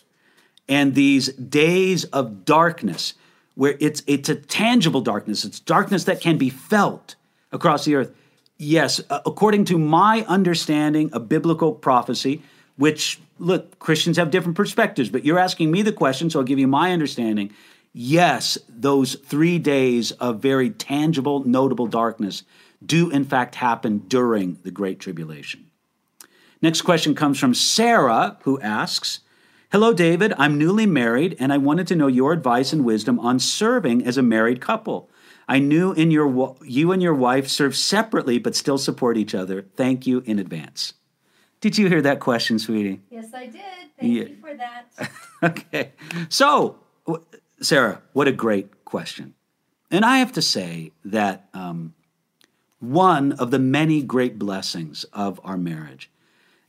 [0.68, 3.14] And these days of darkness,
[3.56, 7.16] where it's it's a tangible darkness, it's darkness that can be felt
[7.54, 8.12] across the earth.
[8.58, 12.42] Yes, according to my understanding of biblical prophecy,
[12.78, 16.60] which look, Christians have different perspectives, but you're asking me the question, so I'll give
[16.60, 17.54] you my understanding.
[17.94, 22.44] Yes, those three days of very tangible, notable darkness
[22.86, 25.72] do in fact happen during the Great Tribulation.
[26.62, 29.22] Next question comes from Sarah, who asks
[29.72, 30.34] Hello, David.
[30.38, 34.18] I'm newly married, and I wanted to know your advice and wisdom on serving as
[34.18, 35.10] a married couple.
[35.48, 39.66] I knew in your you and your wife serve separately but still support each other.
[39.76, 40.94] Thank you in advance.
[41.68, 43.02] Did you hear that question, sweetie?
[43.10, 43.62] Yes, I did.
[44.00, 44.24] Thank yeah.
[44.24, 45.12] you for that.
[45.44, 45.92] okay.
[46.30, 46.80] So,
[47.60, 49.34] Sarah, what a great question.
[49.92, 51.94] And I have to say that um,
[52.80, 56.10] one of the many great blessings of our marriage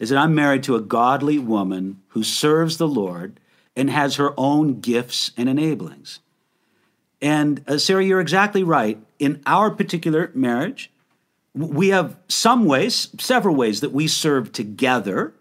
[0.01, 3.39] is that I'm married to a godly woman who serves the Lord
[3.77, 6.19] and has her own gifts and enablings.
[7.23, 8.99] And uh, Sarah, you're exactly right.
[9.21, 10.91] In our particular marriage,
[11.55, 15.35] we have some ways, several ways that we serve together.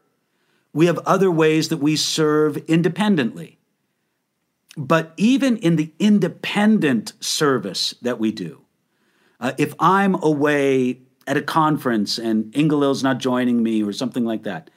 [0.73, 3.57] We have other ways that we serve independently.
[4.75, 8.61] But even in the independent service that we do,
[9.39, 14.43] uh, if I'm away at a conference and Inga-Lill's not joining me or something like
[14.43, 14.69] that,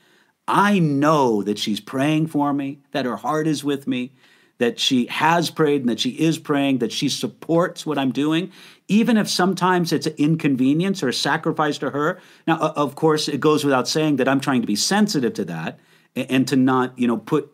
[0.49, 4.12] I know that she's praying for me, that her heart is with me,
[4.61, 8.53] that she has prayed and that she is praying, that she supports what I'm doing,
[8.88, 12.20] even if sometimes it's an inconvenience or a sacrifice to her.
[12.46, 15.81] Now, of course, it goes without saying that I'm trying to be sensitive to that
[16.14, 17.53] and to not, you know, put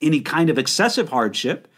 [0.00, 1.68] any kind of excessive hardship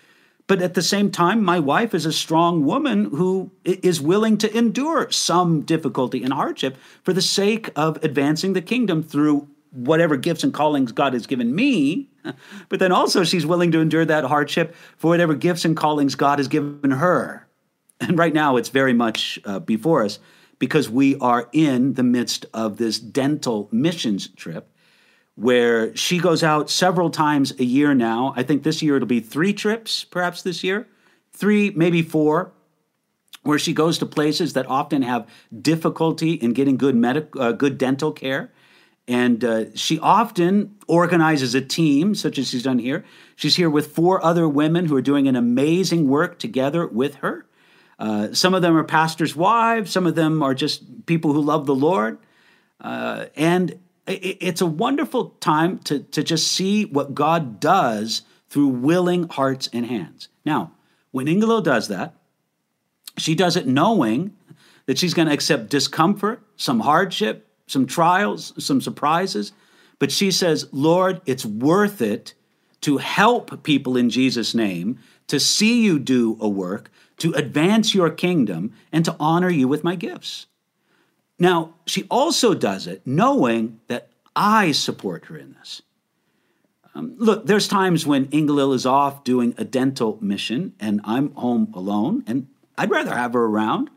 [0.46, 4.56] but at the same time, my wife is a strong woman who is willing to
[4.56, 10.44] endure some difficulty and hardship for the sake of advancing the kingdom through whatever gifts
[10.44, 12.10] and callings God has given me.
[12.68, 16.40] But then also, she's willing to endure that hardship for whatever gifts and callings God
[16.40, 17.46] has given her.
[18.00, 20.18] And right now, it's very much uh, before us
[20.58, 24.68] because we are in the midst of this dental missions trip
[25.36, 28.32] where she goes out several times a year now.
[28.36, 30.88] I think this year it'll be three trips, perhaps this year,
[31.32, 32.52] three, maybe four,
[33.42, 35.28] where she goes to places that often have
[35.62, 38.50] difficulty in getting good medical, uh, good dental care.
[39.08, 43.04] And uh, she often organizes a team, such as she's done here.
[43.36, 47.46] She's here with four other women who are doing an amazing work together with her.
[47.98, 51.66] Uh, some of them are pastors' wives, some of them are just people who love
[51.66, 52.18] the Lord.
[52.80, 59.28] Uh, and it's a wonderful time to, to just see what God does through willing
[59.28, 60.28] hearts and hands.
[60.44, 60.72] Now,
[61.10, 62.14] when Inga-Lill does that,
[63.18, 64.36] she does it knowing
[64.84, 69.52] that she's going to accept discomfort, some hardship, some trials, some surprises.
[69.98, 72.34] But she says, Lord, it's worth it
[72.82, 78.10] to help people in Jesus' name, to see you do a work, to advance your
[78.10, 80.46] kingdom, and to honor you with my gifts.
[81.38, 85.82] Now, she also does it knowing that I support her in this.
[86.94, 91.72] Um, look, there's times when Inga-Lill is off doing a dental mission and I'm home
[91.74, 92.46] alone, and
[92.78, 93.90] I'd rather have her around.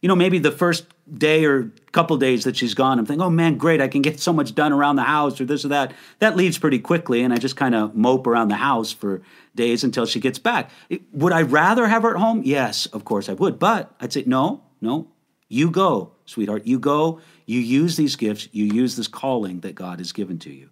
[0.00, 3.30] You know, maybe the first day or couple days that she's gone, I'm thinking, oh
[3.30, 5.92] man, great, I can get so much done around the house or this or that.
[6.20, 9.22] That leaves pretty quickly, and I just kind of mope around the house for
[9.54, 10.70] days until she gets back.
[11.12, 12.42] Would I rather have her at home?
[12.44, 13.58] Yes, of course I would.
[13.58, 15.08] But I'd say, no, no,
[15.48, 16.66] you go, sweetheart.
[16.66, 17.20] You go.
[17.44, 18.48] You use these gifts.
[18.52, 20.70] You use this calling that God has given to you.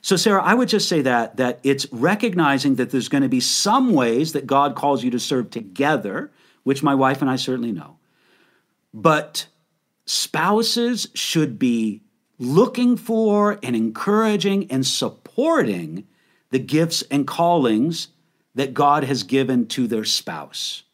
[0.00, 3.40] So, Sarah, I would just say that that it's recognizing that there's going to be
[3.40, 6.32] some ways that God calls you to serve together,
[6.64, 7.98] which my wife and I certainly know.
[8.92, 9.46] But
[10.06, 12.02] spouses should be
[12.38, 16.06] looking for and encouraging and supporting
[16.50, 18.08] the gifts and callings
[18.54, 20.84] that God has given to their spouse.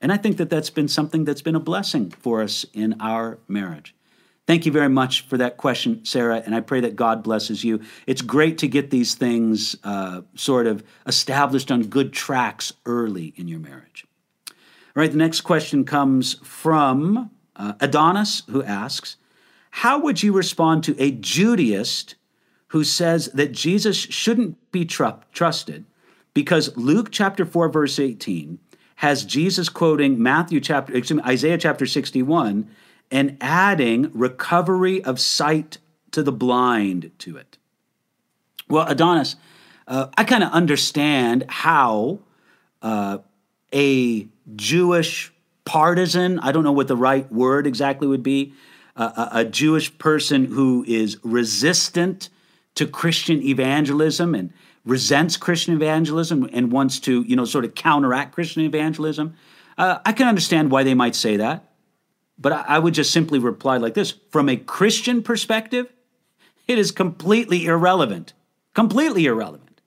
[0.00, 3.38] And I think that that's been something that's been a blessing for us in our
[3.46, 3.94] marriage.
[4.46, 7.80] Thank you very much for that question, Sarah, and I pray that God blesses you.
[8.08, 13.46] It's great to get these things uh, sort of established on good tracks early in
[13.46, 14.04] your marriage.
[14.48, 14.54] All
[14.96, 17.30] right, the next question comes from
[17.62, 19.16] uh, Adonis, who asks
[19.70, 22.16] How would you respond to a Judaist
[22.68, 25.84] who says that Jesus shouldn't be tr- trusted
[26.34, 28.58] because Luke chapter 4, verse 18
[28.96, 32.68] has Jesus quoting Matthew chapter, excuse me, Isaiah chapter 61
[33.10, 35.78] and adding recovery of sight
[36.12, 37.58] to the blind to it.
[38.68, 39.36] Well, Adonis,
[39.86, 42.20] uh, I kind of understand how
[42.80, 43.18] uh,
[43.72, 45.32] a Jewish
[45.64, 48.54] partisan, I don't know what the right word exactly would be,
[48.96, 52.28] uh, a, a Jewish person who is resistant
[52.74, 54.52] to Christian evangelism and
[54.84, 59.34] resents Christian evangelism and wants to, you know, sort of counteract Christian evangelism,
[59.78, 61.70] uh, I can understand why they might say that.
[62.38, 65.92] But I, I would just simply reply like this From a Christian perspective,
[66.66, 68.32] it is completely irrelevant.
[68.74, 69.80] Completely irrelevant.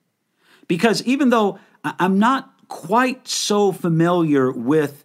[0.67, 5.04] Because even though I'm not quite so familiar with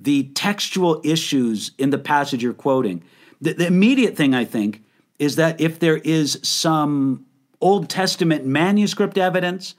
[0.00, 3.02] the textual issues in the passage you're quoting,
[3.40, 4.82] the, the immediate thing I think
[5.18, 7.26] is that if there is some
[7.60, 9.74] Old Testament manuscript evidence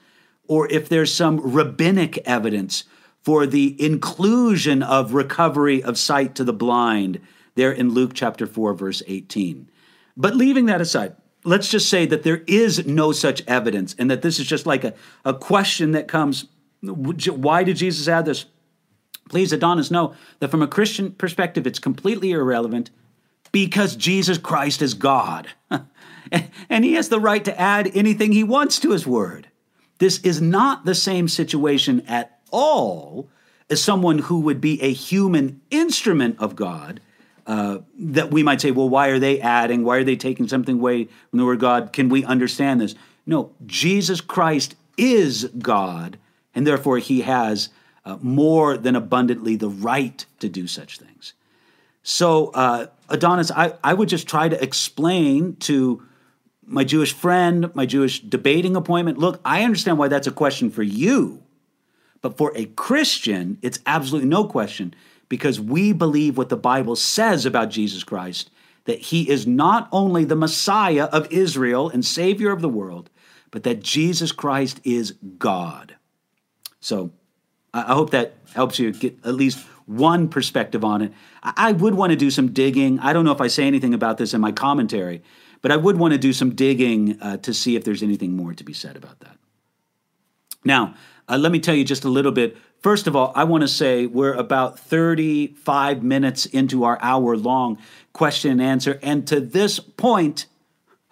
[0.46, 2.84] or if there's some rabbinic evidence
[3.22, 7.20] for the inclusion of recovery of sight to the blind
[7.54, 9.68] there in Luke chapter 4, verse 18.
[10.16, 14.22] But leaving that aside, let's just say that there is no such evidence and that
[14.22, 14.94] this is just like a,
[15.24, 16.46] a question that comes
[16.82, 18.46] why did Jesus add this?
[19.32, 22.90] Please, Adonis, know that from a Christian perspective, it's completely irrelevant.
[23.50, 25.48] because Jesus Christ is God.
[26.70, 29.48] and he has the right to add anything he wants to his word.
[29.98, 33.28] This is not the same situation at all
[33.70, 37.00] as someone who would be a human instrument of God.
[37.46, 39.82] Uh, that we might say, well, why are they adding?
[39.82, 41.92] Why are they taking something away from the word God?
[41.92, 42.94] Can we understand this?
[43.26, 46.18] No, Jesus Christ is God,
[46.54, 47.70] and therefore he has
[48.04, 51.34] uh, more than abundantly the right to do such things.
[52.02, 56.02] So, uh, Adonis, I, I would just try to explain to
[56.66, 60.82] my Jewish friend, my Jewish debating appointment look, I understand why that's a question for
[60.82, 61.42] you.
[62.20, 64.94] But for a Christian, it's absolutely no question
[65.28, 68.50] because we believe what the Bible says about Jesus Christ
[68.84, 73.10] that he is not only the Messiah of Israel and Savior of the world,
[73.50, 75.96] but that Jesus Christ is God.
[76.80, 77.12] So
[77.74, 81.12] I hope that helps you get at least one perspective on it.
[81.42, 82.98] I would want to do some digging.
[83.00, 85.22] I don't know if I say anything about this in my commentary,
[85.60, 88.54] but I would want to do some digging uh, to see if there's anything more
[88.54, 89.36] to be said about that.
[90.64, 90.94] Now,
[91.28, 92.56] uh, let me tell you just a little bit.
[92.80, 97.78] First of all, I want to say we're about 35 minutes into our hour long
[98.12, 98.98] question and answer.
[99.02, 100.46] And to this point,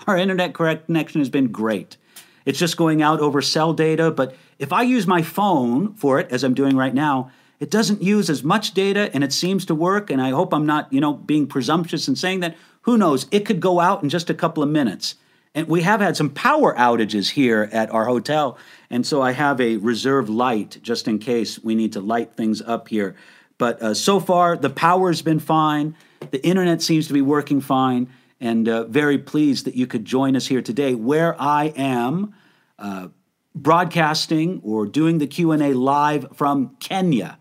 [0.06, 1.96] our internet connection has been great.
[2.44, 6.30] It's just going out over cell data, but if I use my phone for it,
[6.30, 9.74] as I'm doing right now, it doesn't use as much data and it seems to
[9.74, 10.10] work.
[10.10, 12.56] And I hope I'm not, you know, being presumptuous in saying that.
[12.82, 13.26] Who knows?
[13.30, 15.16] It could go out in just a couple of minutes.
[15.54, 18.56] And we have had some power outages here at our hotel.
[18.90, 22.62] And so I have a reserve light just in case we need to light things
[22.62, 23.16] up here.
[23.58, 25.96] But uh, so far, the power's been fine.
[26.30, 28.08] The internet seems to be working fine.
[28.40, 32.34] And uh, very pleased that you could join us here today, where I am
[32.78, 33.08] uh,
[33.54, 37.38] broadcasting or doing the Q&A live from Kenya.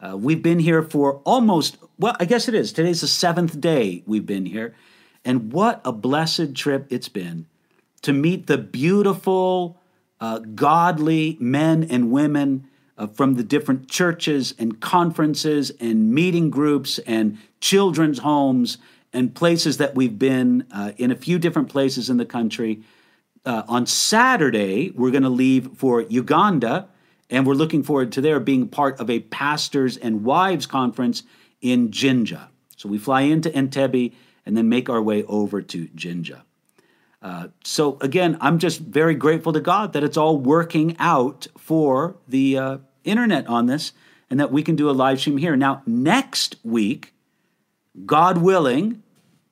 [0.00, 2.72] Uh, we've been here for almost, well, I guess it is.
[2.72, 4.74] Today's the seventh day we've been here.
[5.24, 7.46] And what a blessed trip it's been
[8.02, 9.80] to meet the beautiful,
[10.20, 16.98] uh, godly men and women uh, from the different churches and conferences and meeting groups
[17.00, 18.78] and children's homes
[19.12, 22.82] and places that we've been uh, in a few different places in the country.
[23.44, 26.88] Uh, on Saturday, we're going to leave for Uganda
[27.28, 31.22] and we're looking forward to their being part of a pastors and wives conference
[31.60, 32.50] in Jinja.
[32.76, 34.12] So we fly into Entebbe
[34.44, 36.44] and then make our way over to Jinja.
[37.22, 42.16] Uh, so again, I'm just very grateful to God that it's all working out for
[42.28, 43.92] the uh, internet on this
[44.28, 45.56] and that we can do a live stream here.
[45.56, 47.14] Now, next week,
[48.04, 49.02] God willing,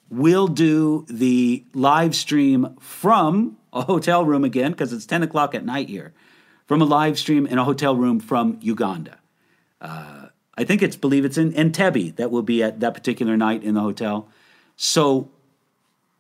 [0.09, 5.65] we'll do the live stream from a hotel room again because it's 10 o'clock at
[5.65, 6.13] night here
[6.67, 9.19] from a live stream in a hotel room from Uganda.
[9.81, 13.63] Uh, I think it's believe it's in Entebbe that will be at that particular night
[13.63, 14.29] in the hotel.
[14.77, 15.31] So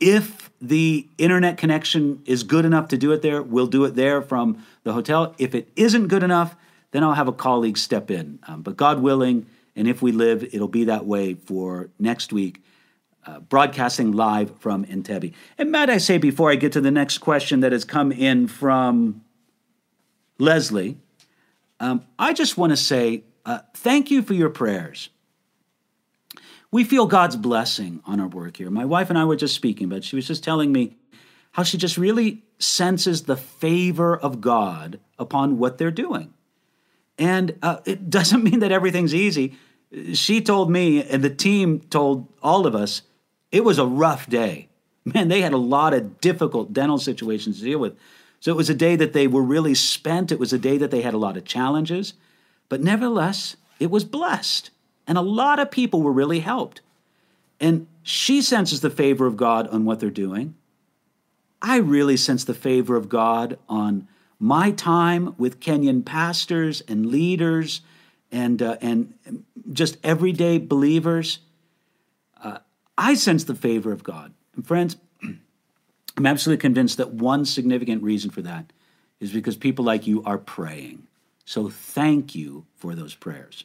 [0.01, 4.23] if the internet connection is good enough to do it there, we'll do it there
[4.23, 5.35] from the hotel.
[5.39, 6.57] If it isn't good enough,
[6.91, 8.39] then I'll have a colleague step in.
[8.49, 9.47] Um, but God willing,
[9.77, 12.63] and if we live, it'll be that way for next week,
[13.31, 15.33] uh, broadcasting live from Entebbe.
[15.57, 18.49] And might I say, before I get to the next question that has come in
[18.49, 19.23] from
[20.39, 20.99] Leslie,
[21.79, 25.11] um, I just want to say uh, thank you for your prayers.
[26.73, 28.71] We feel God's blessing on our work here.
[28.71, 30.97] My wife and I were just speaking, but she was just telling me
[31.53, 36.35] how she just really senses the favor of God upon what they're doing.
[37.17, 39.55] And uh, it doesn't mean that everything's easy.
[40.15, 43.03] She told me, and the team told all of us,
[43.53, 44.69] it was a rough day.
[45.05, 47.97] Man, they had a lot of difficult dental situations to deal with.
[48.41, 50.33] So it was a day that they were really spent.
[50.33, 52.15] It was a day that they had a lot of challenges.
[52.69, 54.71] But nevertheless, it was blessed.
[55.07, 56.81] And a lot of people were really helped.
[57.59, 60.55] And she senses the favor of God on what they're doing.
[61.61, 67.83] I really sense the favor of God on my time with Kenyan pastors and leaders
[68.33, 69.13] and, uh, and
[69.71, 71.41] just everyday believers.
[73.01, 74.35] I sense the favor of God.
[74.55, 74.99] And friends,
[76.17, 78.75] I'm absolutely convinced that one significant reason for that
[79.21, 81.07] is because people like you are praying.
[81.47, 83.65] So thank you for those prayers.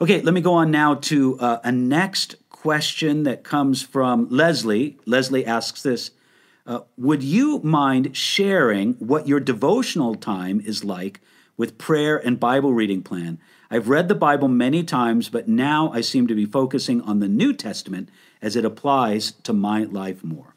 [0.00, 4.96] Okay, let me go on now to uh, a next question that comes from Leslie.
[5.06, 6.12] Leslie asks this
[6.66, 11.20] uh, Would you mind sharing what your devotional time is like
[11.56, 13.40] with prayer and Bible reading plan?
[13.70, 17.28] I've read the Bible many times, but now I seem to be focusing on the
[17.28, 18.08] New Testament
[18.42, 20.54] as it applies to my life more.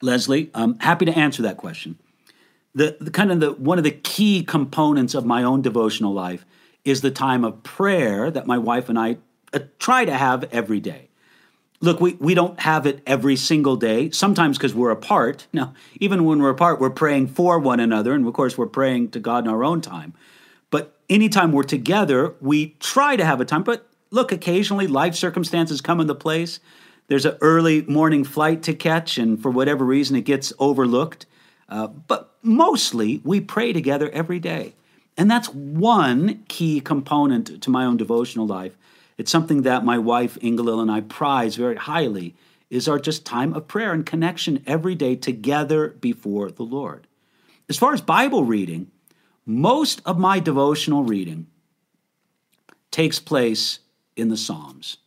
[0.00, 1.98] Leslie, I'm happy to answer that question.
[2.74, 6.44] The, the, kind of the one of the key components of my own devotional life
[6.84, 9.18] is the time of prayer that my wife and I
[9.52, 11.08] uh, try to have every day.
[11.80, 15.46] Look, we, we don't have it every single day, sometimes because we're apart.
[15.52, 19.10] Now, even when we're apart, we're praying for one another, and of course, we're praying
[19.10, 20.14] to God in our own time.
[20.70, 23.62] But anytime we're together, we try to have a time.
[23.62, 26.60] But look, occasionally life circumstances come into place.
[27.08, 31.26] There's an early morning flight to catch, and for whatever reason, it gets overlooked.
[31.68, 34.74] Uh, but mostly, we pray together every day.
[35.16, 38.76] And that's one key component to my own devotional life.
[39.16, 42.36] It's something that my wife, Inga-Lill, and I prize very highly
[42.70, 47.06] is our just time of prayer and connection every day together before the Lord.
[47.68, 48.90] As far as Bible reading,
[49.44, 51.46] most of my devotional reading
[52.90, 53.80] takes place
[54.18, 54.98] in the Psalms.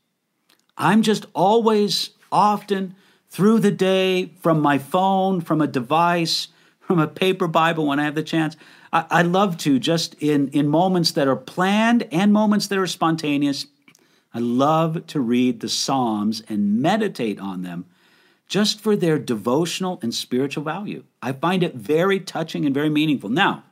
[0.78, 2.96] I'm just always, often,
[3.30, 6.48] through the day, from my phone, from a device,
[6.80, 8.58] from a paper Bible when I have the chance.
[8.92, 12.88] I, I love to, just in, in moments that are planned and moments that are
[12.88, 13.68] spontaneous,
[14.34, 17.86] I love to read the Psalms and meditate on them
[18.48, 21.04] just for their devotional and spiritual value.
[21.22, 23.30] I find it very touching and very meaningful.
[23.30, 23.64] Now,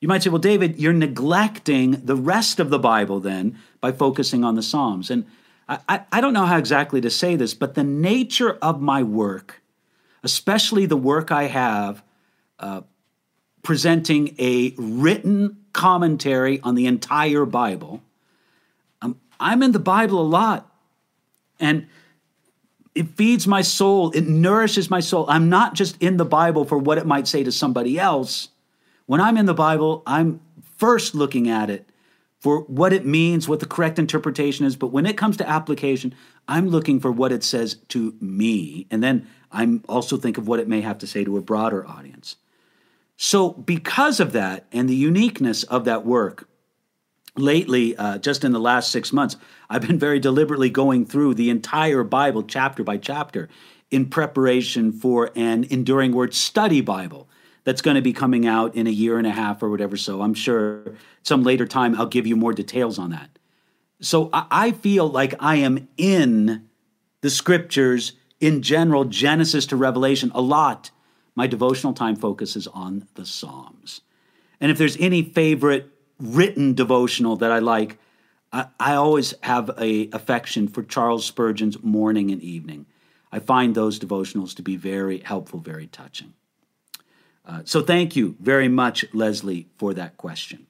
[0.00, 4.44] you might say, well, David, you're neglecting the rest of the Bible then by focusing
[4.44, 5.10] on the Psalms.
[5.10, 5.26] And
[5.68, 9.62] I, I don't know how exactly to say this, but the nature of my work,
[10.22, 12.02] especially the work I have
[12.58, 12.82] uh,
[13.62, 18.02] presenting a written commentary on the entire Bible,
[19.00, 20.66] um, I'm in the Bible a lot.
[21.60, 21.86] And
[22.94, 25.24] it feeds my soul, it nourishes my soul.
[25.28, 28.48] I'm not just in the Bible for what it might say to somebody else.
[29.06, 30.40] When I'm in the Bible, I'm
[30.78, 31.89] first looking at it
[32.40, 34.74] for what it means, what the correct interpretation is.
[34.74, 36.14] But when it comes to application,
[36.48, 38.86] I'm looking for what it says to me.
[38.90, 41.86] And then I'm also think of what it may have to say to a broader
[41.86, 42.36] audience.
[43.16, 46.48] So, because of that and the uniqueness of that work,
[47.36, 49.36] lately, uh, just in the last six months,
[49.68, 53.50] I've been very deliberately going through the entire Bible chapter by chapter
[53.90, 57.28] in preparation for an Enduring Word Study Bible
[57.64, 59.96] that's going to be coming out in a year and a half or whatever.
[59.96, 63.38] So I'm sure some later time I'll give you more details on that.
[64.00, 66.68] So I feel like I am in
[67.20, 70.90] the scriptures in general, Genesis to Revelation, a lot.
[71.36, 74.00] My devotional time focuses on the Psalms.
[74.60, 77.98] And if there's any favorite written devotional that I like,
[78.52, 82.86] I, I always have a affection for Charles Spurgeon's Morning and Evening.
[83.30, 86.34] I find those devotionals to be very helpful, very touching.
[87.50, 90.68] Uh, so thank you very much, Leslie, for that question.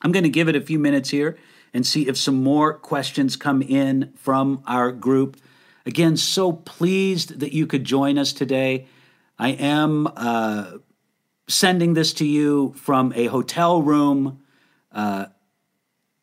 [0.00, 1.36] I'm going to give it a few minutes here
[1.74, 5.36] and see if some more questions come in from our group.
[5.84, 8.86] Again, so pleased that you could join us today.
[9.38, 10.78] I am uh,
[11.46, 14.40] sending this to you from a hotel room
[14.92, 15.26] uh,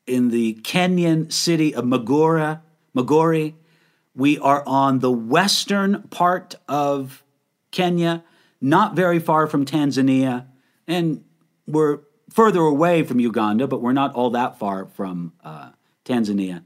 [0.08, 2.62] in the Kenyan city of Magora,
[2.96, 3.54] Migori.
[4.16, 7.24] We are on the western part of
[7.70, 8.24] Kenya
[8.60, 10.48] not very far from Tanzania,
[10.88, 11.24] and
[11.66, 12.00] we're
[12.30, 15.72] further away from Uganda, but we're not all that far from uh,
[16.06, 16.64] Tanzania.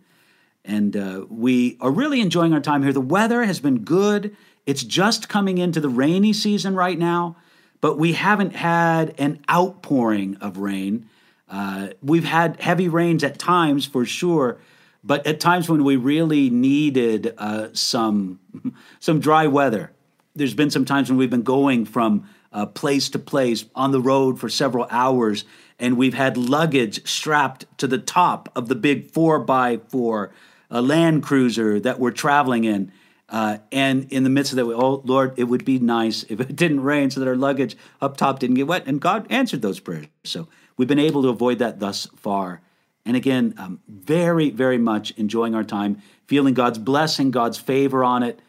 [0.63, 2.93] And uh, we are really enjoying our time here.
[2.93, 4.35] The weather has been good.
[4.65, 7.35] It's just coming into the rainy season right now,
[7.79, 11.09] but we haven't had an outpouring of rain.
[11.49, 14.59] Uh, we've had heavy rains at times for sure,
[15.03, 18.39] but at times when we really needed uh, some
[18.99, 19.91] some dry weather,
[20.35, 24.01] there's been some times when we've been going from uh, place to place on the
[24.01, 25.45] road for several hours,
[25.79, 30.31] and we've had luggage strapped to the top of the big four by four
[30.69, 32.91] uh, Land Cruiser that we're traveling in.
[33.29, 36.41] Uh, and in the midst of that, we, oh Lord, it would be nice if
[36.41, 38.83] it didn't rain so that our luggage up top didn't get wet.
[38.85, 40.07] And God answered those prayers.
[40.25, 42.61] So we've been able to avoid that thus far.
[43.05, 48.21] And again, um, very, very much enjoying our time, feeling God's blessing, God's favor on
[48.21, 48.39] it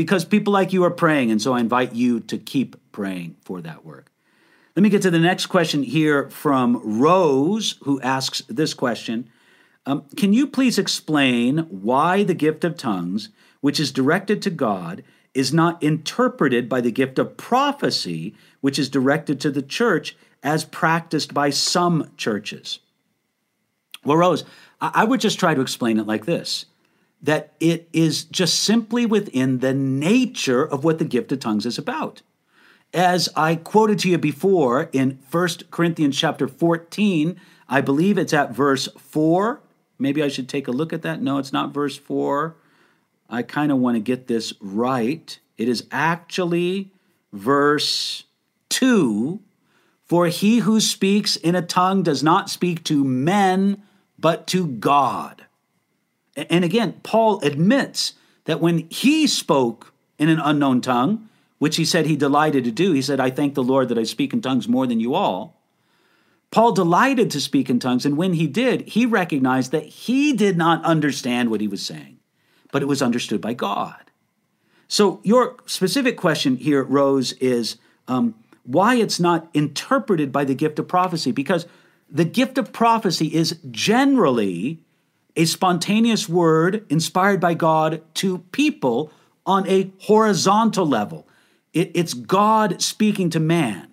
[0.00, 1.30] because people like you are praying.
[1.30, 4.10] And so I invite you to keep praying for that work.
[4.74, 9.28] Let me get to the next question here from Rose, who asks this question
[9.84, 13.28] um, Can you please explain why the gift of tongues,
[13.60, 18.88] which is directed to God, is not interpreted by the gift of prophecy, which is
[18.88, 22.78] directed to the church, as practiced by some churches?
[24.02, 24.44] Well, Rose,
[24.80, 26.64] I would just try to explain it like this
[27.22, 31.78] that it is just simply within the nature of what the gift of tongues is
[31.78, 32.22] about.
[32.92, 38.52] As I quoted to you before in 1 Corinthians chapter 14, I believe it's at
[38.52, 39.60] verse 4.
[39.98, 41.22] Maybe I should take a look at that.
[41.22, 42.56] No, it's not verse 4.
[43.28, 45.38] I kind of want to get this right.
[45.56, 46.90] It is actually
[47.32, 48.24] verse
[48.70, 49.40] 2
[50.04, 53.82] For he who speaks in a tongue does not speak to men,
[54.18, 55.46] but to God
[56.48, 58.14] And again, Paul admits
[58.44, 61.28] that when he spoke in an unknown tongue,
[61.58, 64.04] which he said he delighted to do, he said, I thank the Lord that I
[64.04, 65.60] speak in tongues more than you all.
[66.50, 70.56] Paul delighted to speak in tongues, and when he did, he recognized that he did
[70.56, 72.18] not understand what he was saying,
[72.72, 74.10] but it was understood by God.
[74.88, 77.76] So, your specific question here, Rose, is
[78.08, 78.34] um,
[78.64, 81.66] why it's not interpreted by the gift of prophecy, because
[82.10, 84.82] the gift of prophecy is generally
[85.36, 89.12] a spontaneous word inspired by God to people
[89.46, 91.26] on a horizontal level.
[91.72, 93.88] It, it's God speaking to man.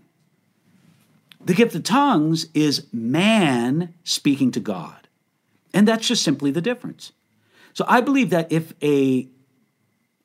[1.44, 5.08] The gift of tongues is man speaking to God.
[5.74, 7.12] And that's just simply the difference.
[7.74, 9.28] So I believe that if a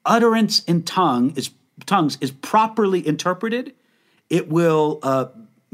[0.05, 1.51] utterance in tongue is
[1.87, 3.75] tongues is properly interpreted,
[4.31, 5.27] it will uh,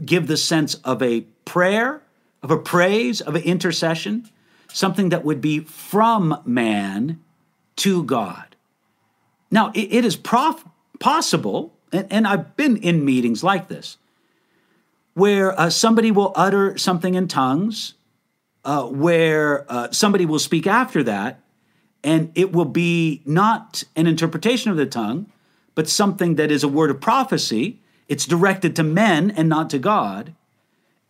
[0.05, 2.03] give the sense of a prayer,
[2.43, 4.29] of a praise, of an intercession,
[4.73, 7.21] something that would be from man
[7.77, 8.57] to God.
[9.51, 10.65] Now, it, it is prof-
[10.99, 13.97] possible, and, and I've been in meetings like this,
[15.15, 17.95] where uh, somebody will utter something in tongues,
[18.65, 21.41] uh, where uh, somebody will speak after that,
[22.05, 25.27] and it will be not an interpretation of the tongue,
[25.75, 27.81] but something that is a word of prophecy.
[28.09, 30.35] It's directed to men and not to God.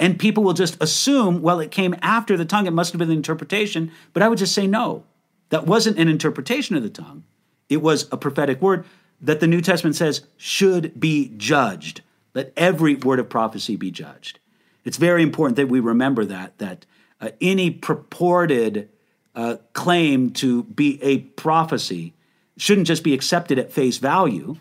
[0.00, 3.10] And people will just assume, well, it came after the tongue, it must have been
[3.10, 3.90] an interpretation.
[4.12, 5.04] But I would just say, no,
[5.48, 7.24] that wasn't an interpretation of the tongue.
[7.68, 8.84] It was a prophetic word
[9.20, 12.02] that the New Testament says should be judged.
[12.34, 14.38] Let every word of prophecy be judged.
[14.84, 16.86] It's very important that we remember that, that
[17.20, 18.88] uh, any purported
[19.34, 22.14] uh, claim to be a prophecy
[22.56, 24.56] shouldn't just be accepted at face value,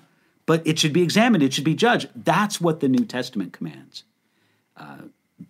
[0.46, 2.10] but it should be examined, it should be judged.
[2.16, 4.04] That's what the New Testament commands.
[4.76, 4.98] Uh,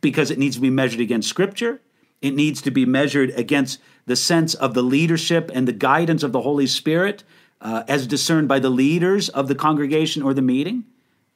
[0.01, 1.81] because it needs to be measured against Scripture,
[2.21, 6.31] it needs to be measured against the sense of the leadership and the guidance of
[6.31, 7.23] the Holy Spirit
[7.61, 10.85] uh, as discerned by the leaders of the congregation or the meeting.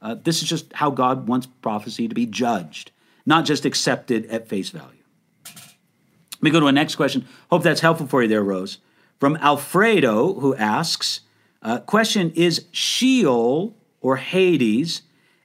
[0.01, 2.91] Uh, this is just how God wants prophecy to be judged,
[3.26, 5.03] not just accepted at face value.
[5.45, 7.28] Let me go to a next question.
[7.51, 8.80] Hope that's helpful for you there, Rose.
[9.20, 11.22] From Alfredo, who asks,
[11.62, 15.03] uh, question is Sheol or Hades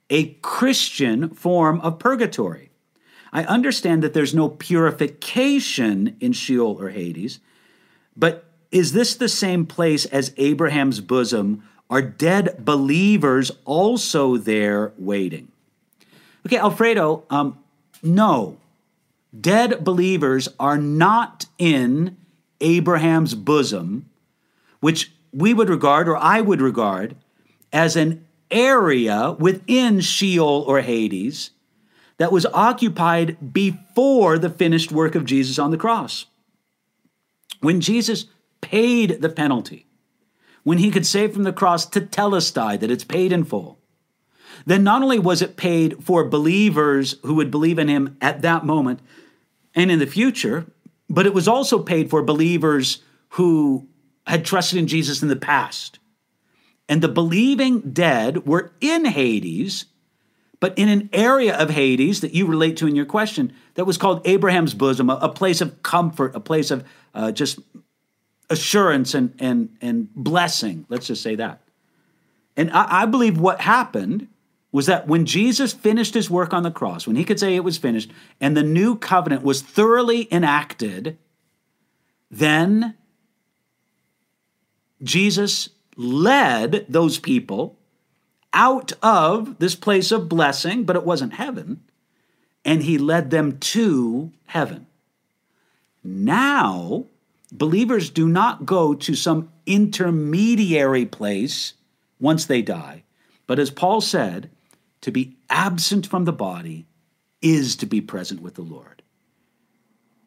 [0.09, 2.66] a Christian form of purgatory?
[3.31, 7.39] I understand that there's no purification in Sheol or Hades,
[8.15, 15.49] but is this the same place as Abraham's bosom are dead believers also there waiting?
[16.45, 17.57] Okay, Alfredo, um,
[18.03, 18.57] no.
[19.39, 22.17] Dead believers are not in
[22.61, 24.09] Abraham's bosom,
[24.79, 27.15] which we would regard, or I would regard,
[27.71, 31.51] as an area within Sheol or Hades
[32.17, 36.25] that was occupied before the finished work of Jesus on the cross.
[37.61, 38.25] When Jesus
[38.61, 39.85] paid the penalty,
[40.63, 43.79] when he could say from the cross tetelestai that it's paid in full,
[44.65, 48.65] then not only was it paid for believers who would believe in him at that
[48.65, 48.99] moment
[49.75, 50.65] and in the future,
[51.09, 53.87] but it was also paid for believers who
[54.25, 55.99] had trusted in Jesus in the past.
[56.89, 59.85] And the believing dead were in Hades,
[60.59, 63.97] but in an area of Hades that you relate to in your question that was
[63.97, 66.83] called Abraham's bosom, a, a place of comfort, a place of
[67.13, 67.59] uh, just
[68.49, 70.85] assurance and, and, and blessing.
[70.89, 71.61] Let's just say that.
[72.55, 74.27] And I, I believe what happened
[74.71, 77.63] was that when Jesus finished his work on the cross, when he could say it
[77.63, 81.17] was finished, and the new covenant was thoroughly enacted,
[82.29, 82.95] then
[85.01, 87.76] Jesus led those people
[88.57, 91.81] out of this place of blessing, but it wasn't heaven,
[92.65, 94.87] and he led them to heaven.
[96.03, 97.05] Now,
[97.51, 101.73] Believers do not go to some intermediary place
[102.19, 103.03] once they die,
[103.45, 104.49] but as Paul said,
[105.01, 106.85] to be absent from the body
[107.41, 109.01] is to be present with the Lord.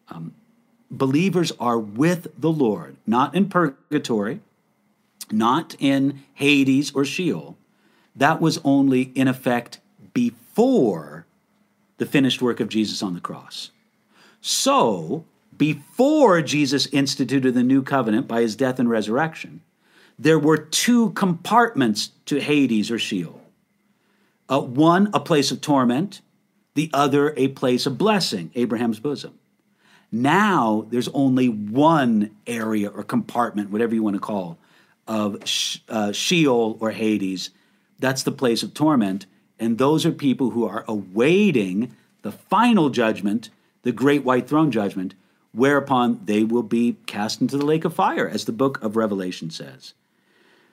[0.09, 0.35] Um,
[0.91, 4.41] believers are with the Lord, not in purgatory,
[5.31, 7.59] not in Hades or Sheol.
[8.21, 9.81] That was only in effect
[10.12, 11.25] before
[11.97, 13.71] the finished work of Jesus on the cross.
[14.43, 15.25] So,
[15.57, 19.62] before Jesus instituted the new covenant by his death and resurrection,
[20.18, 23.41] there were two compartments to Hades or Sheol
[24.51, 26.21] uh, one, a place of torment,
[26.75, 29.39] the other, a place of blessing, Abraham's bosom.
[30.12, 34.59] Now there's only one area or compartment, whatever you want to call,
[35.09, 35.43] of
[35.89, 37.49] uh, Sheol or Hades.
[38.01, 39.26] That's the place of torment.
[39.59, 43.51] And those are people who are awaiting the final judgment,
[43.82, 45.14] the great white throne judgment,
[45.53, 49.51] whereupon they will be cast into the lake of fire, as the book of Revelation
[49.51, 49.94] says.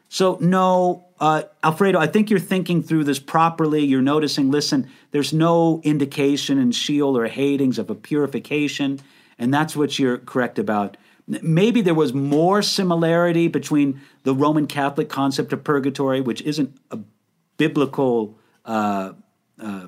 [0.09, 3.83] So, no, uh, Alfredo, I think you're thinking through this properly.
[3.83, 9.01] You're noticing, listen, there's no indication in Sheol or Hades of a purification,
[9.37, 10.95] and that's what you're correct about.
[11.27, 16.99] Maybe there was more similarity between the Roman Catholic concept of purgatory, which isn't a
[17.57, 19.13] biblical uh,
[19.59, 19.87] uh,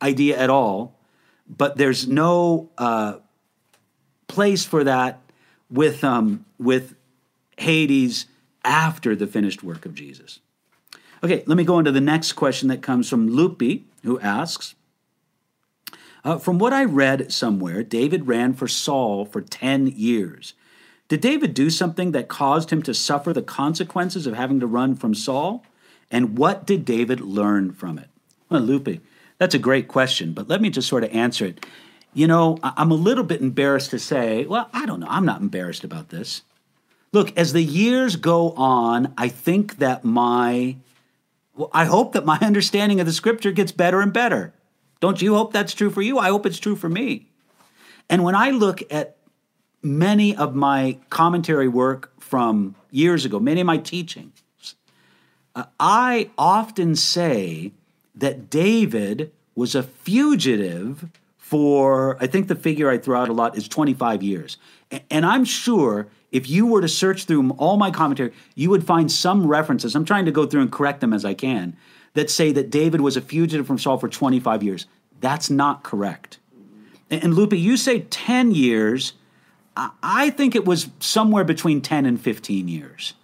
[0.00, 0.98] idea at all,
[1.48, 3.16] but there's no uh,
[4.28, 5.20] place for that
[5.70, 6.94] with um, with
[7.58, 8.26] Hades
[8.64, 10.40] after the finished work of Jesus.
[11.22, 14.74] Okay, let me go into the next question that comes from Lupe, who asks
[16.22, 20.54] uh, From what I read somewhere, David ran for Saul for 10 years.
[21.08, 24.96] Did David do something that caused him to suffer the consequences of having to run
[24.96, 25.64] from Saul?
[26.10, 28.08] And what did David learn from it?
[28.48, 29.00] Well, Lupe,
[29.38, 31.66] that's a great question, but let me just sort of answer it.
[32.12, 35.40] You know, I'm a little bit embarrassed to say, well, I don't know, I'm not
[35.40, 36.42] embarrassed about this.
[37.12, 40.76] Look, as the years go on, I think that my,
[41.56, 44.52] well, I hope that my understanding of the scripture gets better and better.
[45.00, 46.18] Don't you hope that's true for you?
[46.18, 47.28] I hope it's true for me.
[48.08, 49.16] And when I look at
[49.82, 54.42] many of my commentary work from years ago, many of my teachings,
[55.78, 57.72] I often say
[58.14, 63.56] that David was a fugitive for, I think the figure I throw out a lot
[63.56, 64.56] is 25 years.
[65.10, 69.10] And I'm sure if you were to search through all my commentary, you would find
[69.10, 69.94] some references.
[69.94, 71.76] I'm trying to go through and correct them as I can
[72.14, 74.86] that say that David was a fugitive from Saul for 25 years.
[75.20, 76.38] That's not correct.
[77.10, 79.12] And Lupe, you say 10 years.
[79.76, 83.14] I think it was somewhere between 10 and 15 years.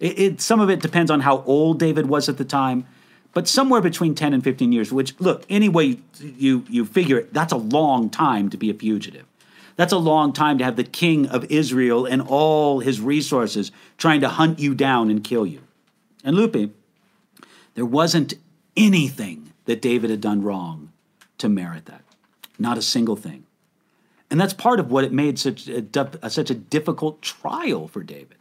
[0.00, 2.86] It, it, some of it depends on how old David was at the time,
[3.32, 7.52] but somewhere between 10 and 15 years, which, look, anyway you, you figure it, that's
[7.52, 9.26] a long time to be a fugitive.
[9.76, 14.20] That's a long time to have the king of Israel and all his resources trying
[14.20, 15.62] to hunt you down and kill you.
[16.22, 16.70] And Lupe,
[17.74, 18.34] there wasn't
[18.76, 20.92] anything that David had done wrong
[21.38, 22.02] to merit that.
[22.56, 23.44] Not a single thing.
[24.30, 28.36] And that's part of what it made such a, such a difficult trial for David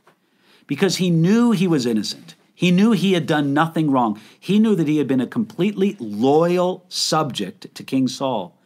[0.67, 2.35] because he knew he was innocent.
[2.55, 4.19] He knew he had done nothing wrong.
[4.39, 8.57] He knew that he had been a completely loyal subject to King Saul.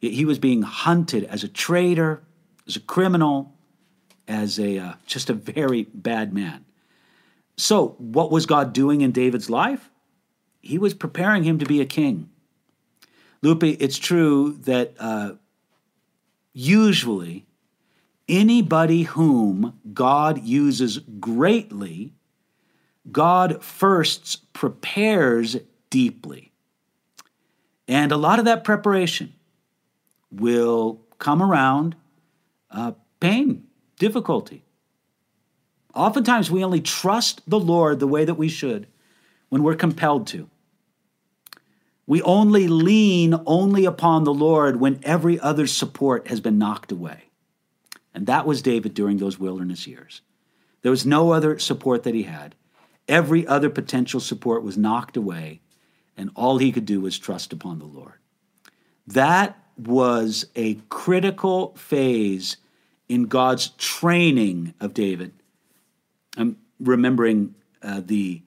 [0.00, 2.22] Yet He was being hunted as a traitor,
[2.66, 3.54] as a criminal,
[4.28, 6.64] as a uh, just a very bad man.
[7.56, 9.90] So, what was God doing in David's life?
[10.60, 12.30] He was preparing him to be a king.
[13.42, 15.32] Lupe, it's true that uh,
[16.52, 17.46] usually
[18.32, 22.14] anybody whom God uses greatly,
[23.12, 25.58] God first prepares
[25.90, 26.50] deeply.
[27.86, 29.34] And a lot of that preparation
[30.30, 31.94] will come around
[32.70, 33.64] uh, pain,
[33.98, 34.64] difficulty.
[35.94, 38.86] Oftentimes, we only trust the Lord the way that we should
[39.50, 40.48] when we're compelled to.
[42.06, 47.24] We only lean only upon the Lord when every other support has been knocked away.
[48.14, 50.20] And that was David during those wilderness years.
[50.82, 52.54] There was no other support that he had.
[53.08, 55.60] Every other potential support was knocked away,
[56.16, 58.14] and all he could do was trust upon the Lord.
[59.06, 62.58] That was a critical phase
[63.08, 65.32] in God's training of David.
[66.36, 68.42] I'm remembering uh, the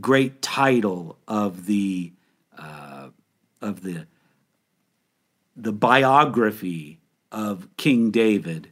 [0.00, 2.12] great title of the
[2.56, 3.08] uh,
[3.60, 4.06] of the
[5.56, 7.00] the biography
[7.30, 8.70] of King David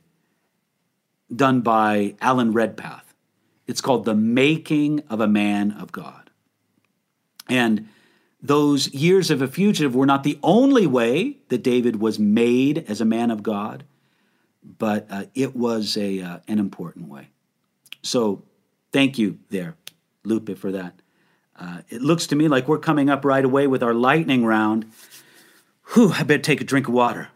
[1.34, 3.14] done by Alan Redpath.
[3.66, 6.30] It's called The Making of a Man of God.
[7.48, 7.88] And
[8.40, 13.00] those years of a fugitive were not the only way that David was made as
[13.00, 13.84] a man of God,
[14.62, 17.28] but uh, it was a, uh, an important way.
[18.02, 18.42] So
[18.92, 19.76] thank you there,
[20.24, 21.00] Lupe, for that.
[21.58, 24.92] Uh, it looks to me like we're coming up right away with our lightning round.
[25.94, 27.28] Whew, I better take a drink of water.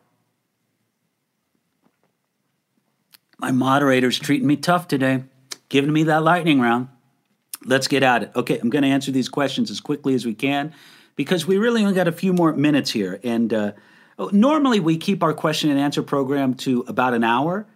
[3.40, 5.24] My moderator's treating me tough today,
[5.70, 6.88] giving me that lightning round.
[7.64, 8.32] Let's get at it.
[8.36, 10.74] Okay, I'm going to answer these questions as quickly as we can
[11.16, 13.18] because we really only got a few more minutes here.
[13.24, 13.72] And uh,
[14.30, 17.66] normally we keep our question and answer program to about an hour.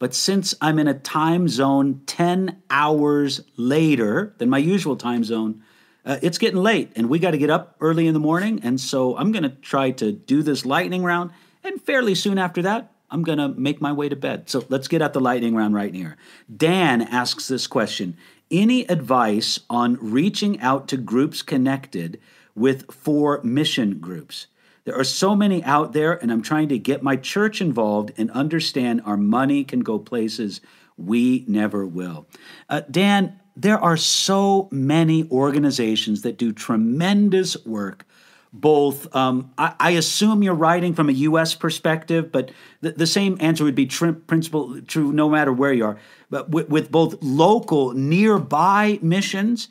[0.00, 5.62] But since I'm in a time zone 10 hours later than my usual time zone,
[6.04, 8.58] uh, it's getting late and we got to get up early in the morning.
[8.64, 11.30] And so I'm going to try to do this lightning round.
[11.62, 14.48] And fairly soon after that, I'm going to make my way to bed.
[14.48, 16.16] So let's get at the lightning round right here.
[16.54, 18.16] Dan asks this question
[18.50, 22.18] Any advice on reaching out to groups connected
[22.54, 24.46] with four mission groups?
[24.84, 28.30] There are so many out there, and I'm trying to get my church involved and
[28.32, 30.60] understand our money can go places
[30.96, 32.26] we never will.
[32.68, 38.06] Uh, Dan, there are so many organizations that do tremendous work.
[38.54, 41.54] Both, um, I, I, assume you're writing from a U.S.
[41.54, 42.50] perspective, but
[42.82, 45.98] the, the same answer would be tr- principle true no matter where you are.
[46.28, 49.68] But with, with both local, nearby missions,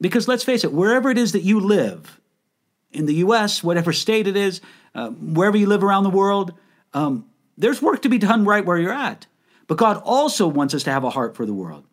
[0.00, 2.20] because let's face it, wherever it is that you live,
[2.96, 4.60] in the U.S., whatever state it is,
[4.94, 6.52] uh, wherever you live around the world,
[6.94, 7.26] um,
[7.58, 9.26] there's work to be done right where you're at.
[9.66, 11.84] But God also wants us to have a heart for the world.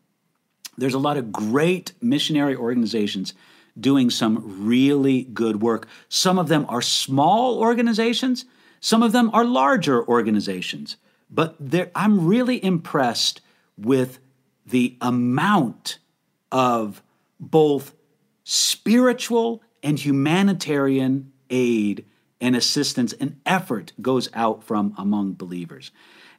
[0.78, 3.34] There's a lot of great missionary organizations
[3.80, 5.88] doing some really good work.
[6.10, 8.46] Some of them are small organizations,
[8.80, 10.98] some of them are larger organizations.
[11.30, 11.58] But
[11.96, 13.42] I'm really impressed
[13.78, 14.20] with
[14.66, 15.98] the amount
[16.52, 17.02] of
[17.40, 17.94] both
[18.44, 22.06] spiritual and humanitarian aid
[22.40, 25.92] and assistance and effort goes out from among believers.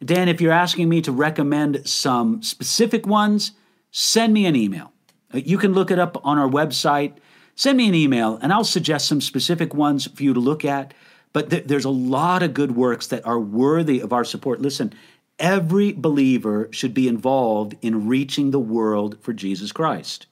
[0.04, 3.52] Dan, if you're asking me to recommend some specific ones,
[3.90, 4.92] send me an email.
[5.32, 7.14] You can look it up on our website.
[7.54, 10.94] Send me an email and I'll suggest some specific ones for you to look at.
[11.32, 14.60] But th- there's a lot of good works that are worthy of our support.
[14.60, 14.92] Listen,
[15.38, 20.26] every believer should be involved in reaching the world for Jesus Christ.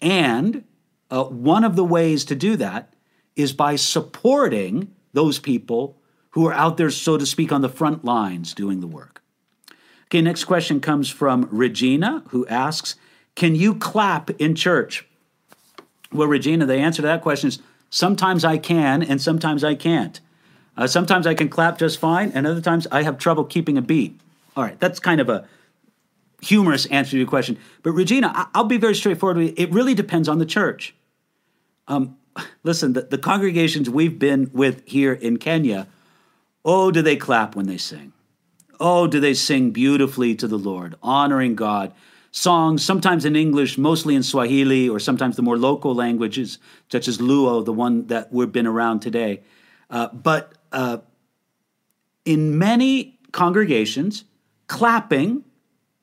[0.00, 0.64] And
[1.10, 2.94] uh, one of the ways to do that
[3.36, 8.04] is by supporting those people who are out there, so to speak, on the front
[8.04, 9.22] lines doing the work.
[10.06, 12.96] Okay, next question comes from Regina, who asks
[13.34, 15.07] Can you clap in church?
[16.12, 17.58] Well, Regina, the answer to that question is
[17.90, 20.20] sometimes I can and sometimes I can't.
[20.76, 23.82] Uh, sometimes I can clap just fine, and other times I have trouble keeping a
[23.82, 24.20] beat.
[24.56, 25.44] All right, that's kind of a
[26.40, 27.58] humorous answer to your question.
[27.82, 29.54] But Regina, I'll be very straightforward with you.
[29.56, 30.94] It really depends on the church.
[31.88, 32.16] Um,
[32.62, 35.88] listen, the, the congregations we've been with here in Kenya,
[36.64, 38.12] oh, do they clap when they sing?
[38.78, 41.92] Oh, do they sing beautifully to the Lord, honoring God?
[42.30, 46.58] Songs, sometimes in English, mostly in Swahili, or sometimes the more local languages,
[46.92, 49.42] such as Luo, the one that we've been around today.
[49.90, 50.98] Uh, but uh,
[52.24, 54.24] in many congregations,
[54.66, 55.44] clapping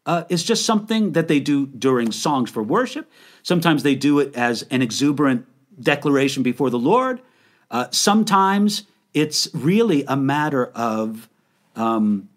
[0.06, 3.12] uh, is just something that they do during songs for worship.
[3.44, 5.46] Sometimes they do it as an exuberant
[5.80, 7.22] declaration before the Lord.
[7.70, 11.30] Uh, sometimes it's really a matter of
[11.76, 12.30] um,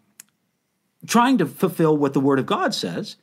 [1.07, 3.17] trying to fulfill what the Word of God says,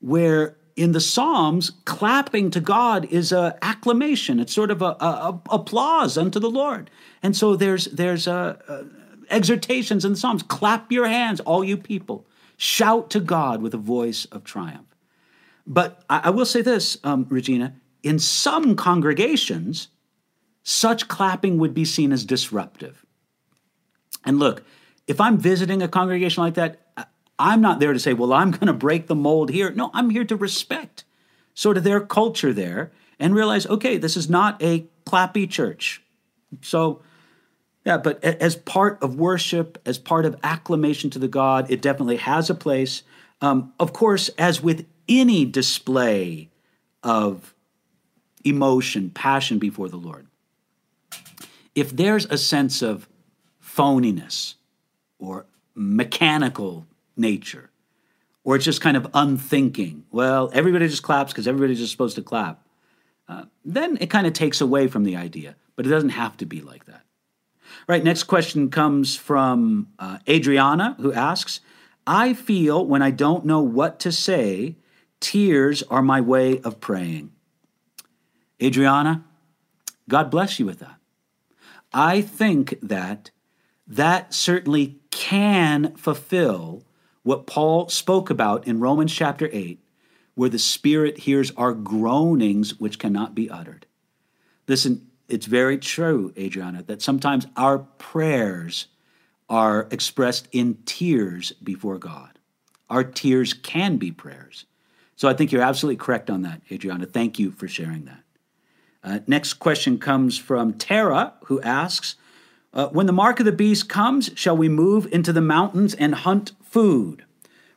[0.00, 4.40] where in the Psalms, clapping to God is a acclamation.
[4.40, 6.90] It's sort of a, a, a applause unto the Lord.
[7.22, 8.86] And so there's there's a,
[9.30, 10.42] exhortations in the Psalms.
[10.42, 12.26] Clap your hands, all you people.
[12.56, 14.94] Shout to God with a voice of triumph.
[15.66, 19.88] But I, I will say this, um, Regina, in some congregations,
[20.62, 23.04] such clapping would be seen as disruptive.
[24.24, 24.64] And look,
[25.06, 26.80] if I'm visiting a congregation like that,
[27.40, 29.70] I'm not there to say, well, I'm going to break the mold here.
[29.70, 31.04] No, I'm here to respect
[31.54, 36.02] sort of their culture there and realize, okay, this is not a clappy church.
[36.60, 37.02] So,
[37.84, 42.16] yeah, but as part of worship, as part of acclamation to the God, it definitely
[42.16, 43.02] has a place.
[43.40, 46.50] Um, of course, as with any display
[47.02, 47.54] of
[48.44, 50.26] emotion, passion before the Lord.
[51.74, 53.08] If there's a sense of
[53.62, 54.54] phoniness
[55.18, 56.86] or mechanical
[57.20, 57.70] nature,
[58.42, 62.22] or it's just kind of unthinking, well, everybody just claps because everybody's just supposed to
[62.22, 62.66] clap,
[63.28, 66.46] uh, then it kind of takes away from the idea, but it doesn't have to
[66.46, 67.02] be like that.
[67.62, 71.60] All right, next question comes from uh, Adriana, who asks
[72.06, 74.76] I feel when I don't know what to say,
[75.20, 77.30] tears are my way of praying.
[78.60, 79.24] Adriana,
[80.08, 80.96] God bless you with that.
[81.92, 83.30] I think that
[83.86, 86.84] that certainly can fulfill
[87.22, 89.78] what Paul spoke about in Romans chapter 8,
[90.34, 93.86] where the Spirit hears our groanings which cannot be uttered.
[94.66, 98.86] Listen, it's very true, Adriana, that sometimes our prayers
[99.48, 102.38] are expressed in tears before God.
[102.88, 104.66] Our tears can be prayers.
[105.16, 107.06] So I think you're absolutely correct on that, Adriana.
[107.06, 108.22] Thank you for sharing that.
[109.02, 112.16] Uh, next question comes from Tara, who asks
[112.72, 116.14] uh, When the mark of the beast comes, shall we move into the mountains and
[116.14, 117.24] hunt food?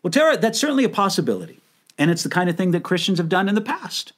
[0.01, 1.59] Well, Tara, that's certainly a possibility.
[1.97, 4.13] And it's the kind of thing that Christians have done in the past.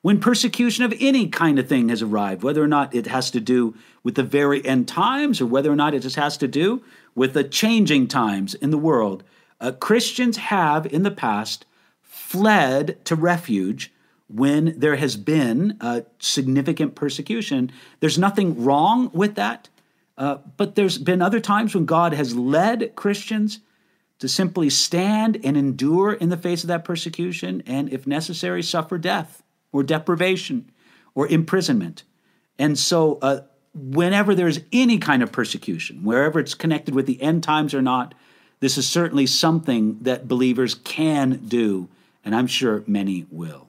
[0.00, 3.40] When persecution of any kind of thing has arrived, whether or not it has to
[3.40, 6.82] do with the very end times or whether or not it just has to do
[7.14, 9.24] with the changing times in the world,
[9.60, 11.66] uh, Christians have in the past
[12.02, 13.92] fled to refuge
[14.28, 17.72] when there has been a significant persecution.
[18.00, 19.68] There's nothing wrong with that.
[20.18, 23.60] Uh, but there's been other times when God has led Christians
[24.18, 28.98] to simply stand and endure in the face of that persecution and, if necessary, suffer
[28.98, 30.70] death or deprivation
[31.14, 32.02] or imprisonment.
[32.58, 33.42] And so, uh,
[33.74, 38.12] whenever there's any kind of persecution, wherever it's connected with the end times or not,
[38.58, 41.88] this is certainly something that believers can do,
[42.24, 43.68] and I'm sure many will.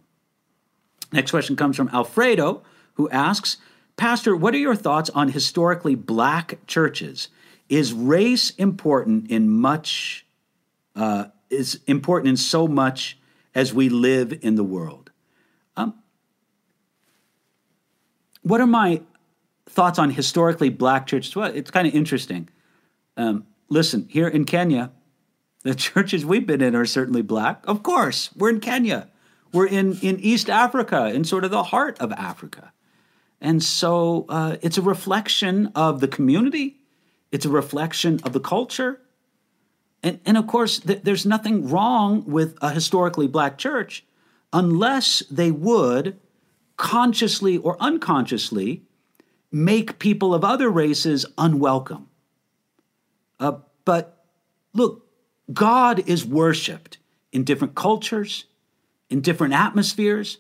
[1.12, 2.64] Next question comes from Alfredo,
[2.96, 3.58] who asks
[4.00, 7.28] Pastor, what are your thoughts on historically black churches?
[7.68, 10.26] Is race important in much,
[10.96, 13.20] uh, is important in so much
[13.54, 15.12] as we live in the world?
[15.76, 15.96] Um,
[18.42, 19.02] what are my
[19.66, 21.36] thoughts on historically black churches?
[21.36, 22.48] Well, it's kind of interesting.
[23.18, 24.94] Um, listen, here in Kenya,
[25.64, 27.66] the churches we've been in are certainly black.
[27.68, 29.10] Of course, we're in Kenya.
[29.52, 32.72] We're in, in East Africa, in sort of the heart of Africa.
[33.42, 36.78] And so uh, it's a reflection of the community,
[37.32, 39.02] it's a reflection of the culture.
[40.02, 44.06] And, and of course, th- there's nothing wrong with a historically black church
[44.52, 46.18] unless they would
[46.78, 48.84] consciously or unconsciously
[49.52, 52.08] make people of other races unwelcome.
[53.40, 54.26] Uh, but
[54.74, 55.08] look,
[55.52, 56.98] God is worshiped
[57.32, 58.46] in different cultures,
[59.10, 60.38] in different atmospheres,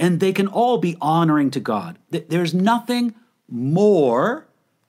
[0.00, 1.98] and they can all be honoring to God.
[2.08, 3.14] There's nothing
[3.48, 4.46] more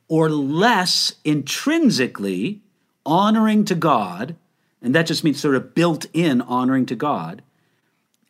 [0.08, 2.62] or less intrinsically
[3.06, 4.38] honoring to God,
[4.82, 7.44] and that just means sort of built in honoring to God,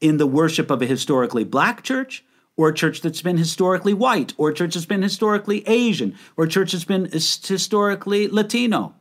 [0.01, 2.25] in the worship of a historically black church
[2.57, 6.45] or a church that's been historically white, or a church that's been historically Asian, or
[6.45, 8.93] a church that's been historically Latino,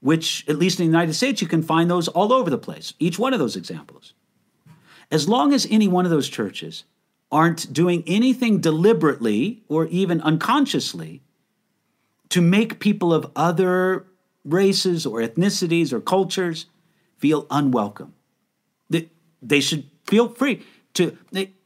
[0.00, 2.94] which, at least in the United States, you can find those all over the place,
[2.98, 4.14] each one of those examples.
[5.10, 6.84] As long as any one of those churches
[7.30, 11.22] aren't doing anything deliberately or even unconsciously
[12.30, 14.06] to make people of other
[14.44, 16.66] races or ethnicities or cultures
[17.18, 18.14] feel unwelcome.
[19.40, 20.64] They, should feel free
[20.94, 21.16] to.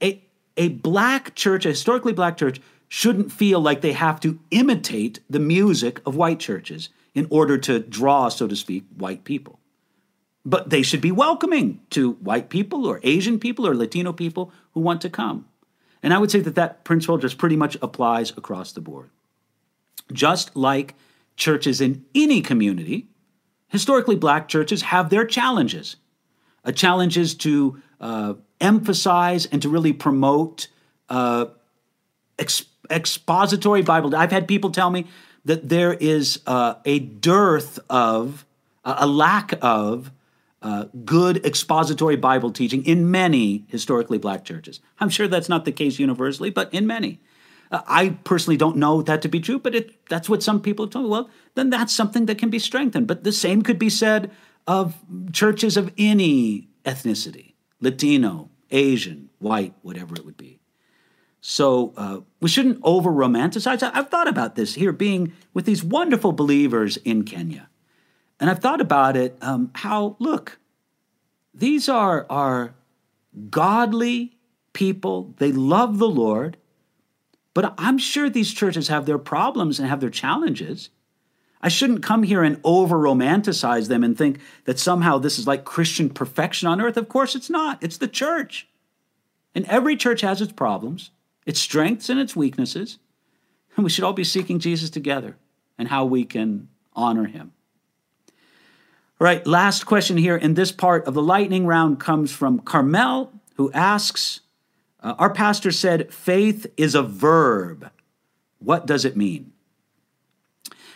[0.02, 0.22] A,
[0.56, 5.38] a black church, a historically black church, shouldn't feel like they have to imitate the
[5.38, 9.58] music of white churches in order to draw, so to speak, white people.
[10.44, 14.80] But they should be welcoming to white people or Asian people or Latino people who
[14.80, 15.46] want to come.
[16.02, 19.10] And I would say that that principle just pretty much applies across the board.
[20.12, 20.94] Just like
[21.36, 23.08] churches in any community,
[23.68, 25.96] historically black churches have their challenges.
[26.64, 30.68] A challenge is to uh, emphasize and to really promote
[31.08, 31.46] uh,
[32.38, 34.14] ex- expository Bible.
[34.14, 35.06] I've had people tell me
[35.44, 38.44] that there is uh, a dearth of,
[38.84, 40.12] a lack of
[40.62, 44.80] uh, good expository Bible teaching in many historically black churches.
[45.00, 47.20] I'm sure that's not the case universally, but in many.
[47.70, 50.84] Uh, I personally don't know that to be true, but it, that's what some people
[50.84, 51.10] have told me.
[51.10, 53.06] Well, then that's something that can be strengthened.
[53.06, 54.30] But the same could be said
[54.66, 54.94] of
[55.32, 60.60] churches of any ethnicity Latino, Asian, white, whatever it would be.
[61.40, 63.82] So uh, we shouldn't over romanticize.
[63.82, 67.68] I've thought about this here, being with these wonderful believers in Kenya.
[68.42, 70.58] And I've thought about it um, how, look,
[71.54, 72.74] these are, are
[73.50, 74.36] godly
[74.72, 75.32] people.
[75.36, 76.56] They love the Lord.
[77.54, 80.90] But I'm sure these churches have their problems and have their challenges.
[81.60, 85.64] I shouldn't come here and over romanticize them and think that somehow this is like
[85.64, 86.96] Christian perfection on earth.
[86.96, 87.80] Of course, it's not.
[87.80, 88.66] It's the church.
[89.54, 91.12] And every church has its problems,
[91.46, 92.98] its strengths, and its weaknesses.
[93.76, 95.36] And we should all be seeking Jesus together
[95.78, 97.52] and how we can honor him.
[99.22, 103.32] All right, last question here in this part of the lightning round comes from Carmel,
[103.54, 104.40] who asks
[104.98, 107.92] uh, Our pastor said faith is a verb.
[108.58, 109.52] What does it mean?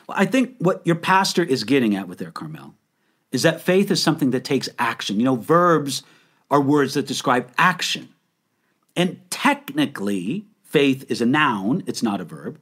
[0.08, 2.74] Well, I think what your pastor is getting at with their Carmel
[3.30, 5.20] is that faith is something that takes action.
[5.20, 6.02] You know, verbs
[6.50, 8.08] are words that describe action.
[8.96, 12.58] And technically, faith is a noun, it's not a verb.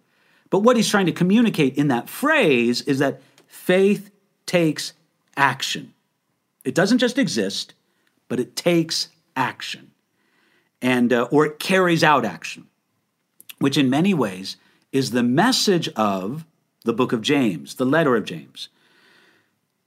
[0.50, 4.10] But what he's trying to communicate in that phrase is that faith
[4.44, 4.92] takes
[5.36, 5.94] action.
[6.64, 7.74] It doesn't just exist,
[8.28, 9.90] but it takes action.
[10.80, 12.66] And uh, or it carries out action,
[13.58, 14.56] which in many ways
[14.92, 16.44] is the message of
[16.84, 18.68] the book of James, the letter of James.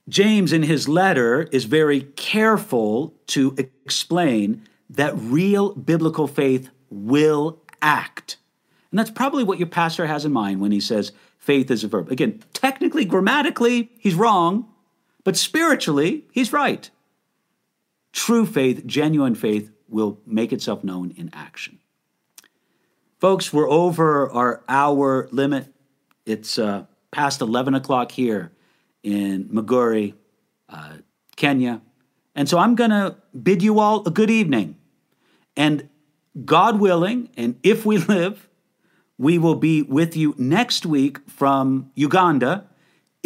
[0.10, 8.38] James, in his letter, is very careful to explain that real biblical faith will act.
[8.92, 11.88] And that's probably what your pastor has in mind when he says faith is a
[11.88, 12.10] verb.
[12.10, 14.68] Again, technically, grammatically, he's wrong,
[15.28, 16.90] but spiritually, he's right.
[18.14, 21.80] True faith, genuine faith, will make itself known in action.
[23.20, 25.68] Folks, we're over our hour limit.
[26.26, 28.54] It's uh, past 11 o'clock here
[29.04, 30.14] in Migori,
[30.70, 30.94] uh,
[31.36, 31.82] Kenya.
[32.34, 34.78] And so I'm going to bid you all a good evening.
[35.58, 35.90] And
[36.46, 38.48] God willing, and if we live,
[39.18, 42.67] we will be with you next week from Uganda.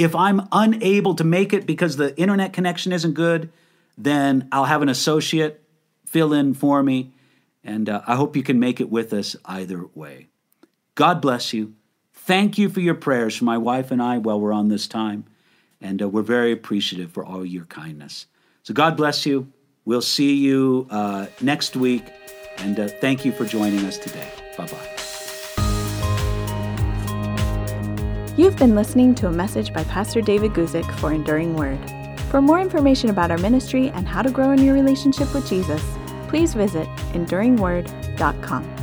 [0.02, 3.52] If I'm unable to make it because the internet connection isn't good,
[3.98, 5.62] then I'll have an associate
[6.06, 7.12] fill in for me.
[7.64, 10.28] And uh, I hope you can make it with us either way.
[10.96, 11.76] God bless you.
[12.14, 15.26] Thank you for your prayers for my wife and I while we're on this time.
[15.80, 18.26] And uh, we're very appreciative for all your kindness.
[18.64, 19.52] So God bless you.
[19.86, 22.06] We'll see you uh, next week.
[22.58, 24.28] And uh, thank you for joining us today.
[24.58, 24.91] Bye bye.
[28.38, 31.78] You've been listening to a message by Pastor David Guzik for Enduring Word.
[32.30, 35.84] For more information about our ministry and how to grow in your relationship with Jesus,
[36.30, 38.81] please visit enduringword.com.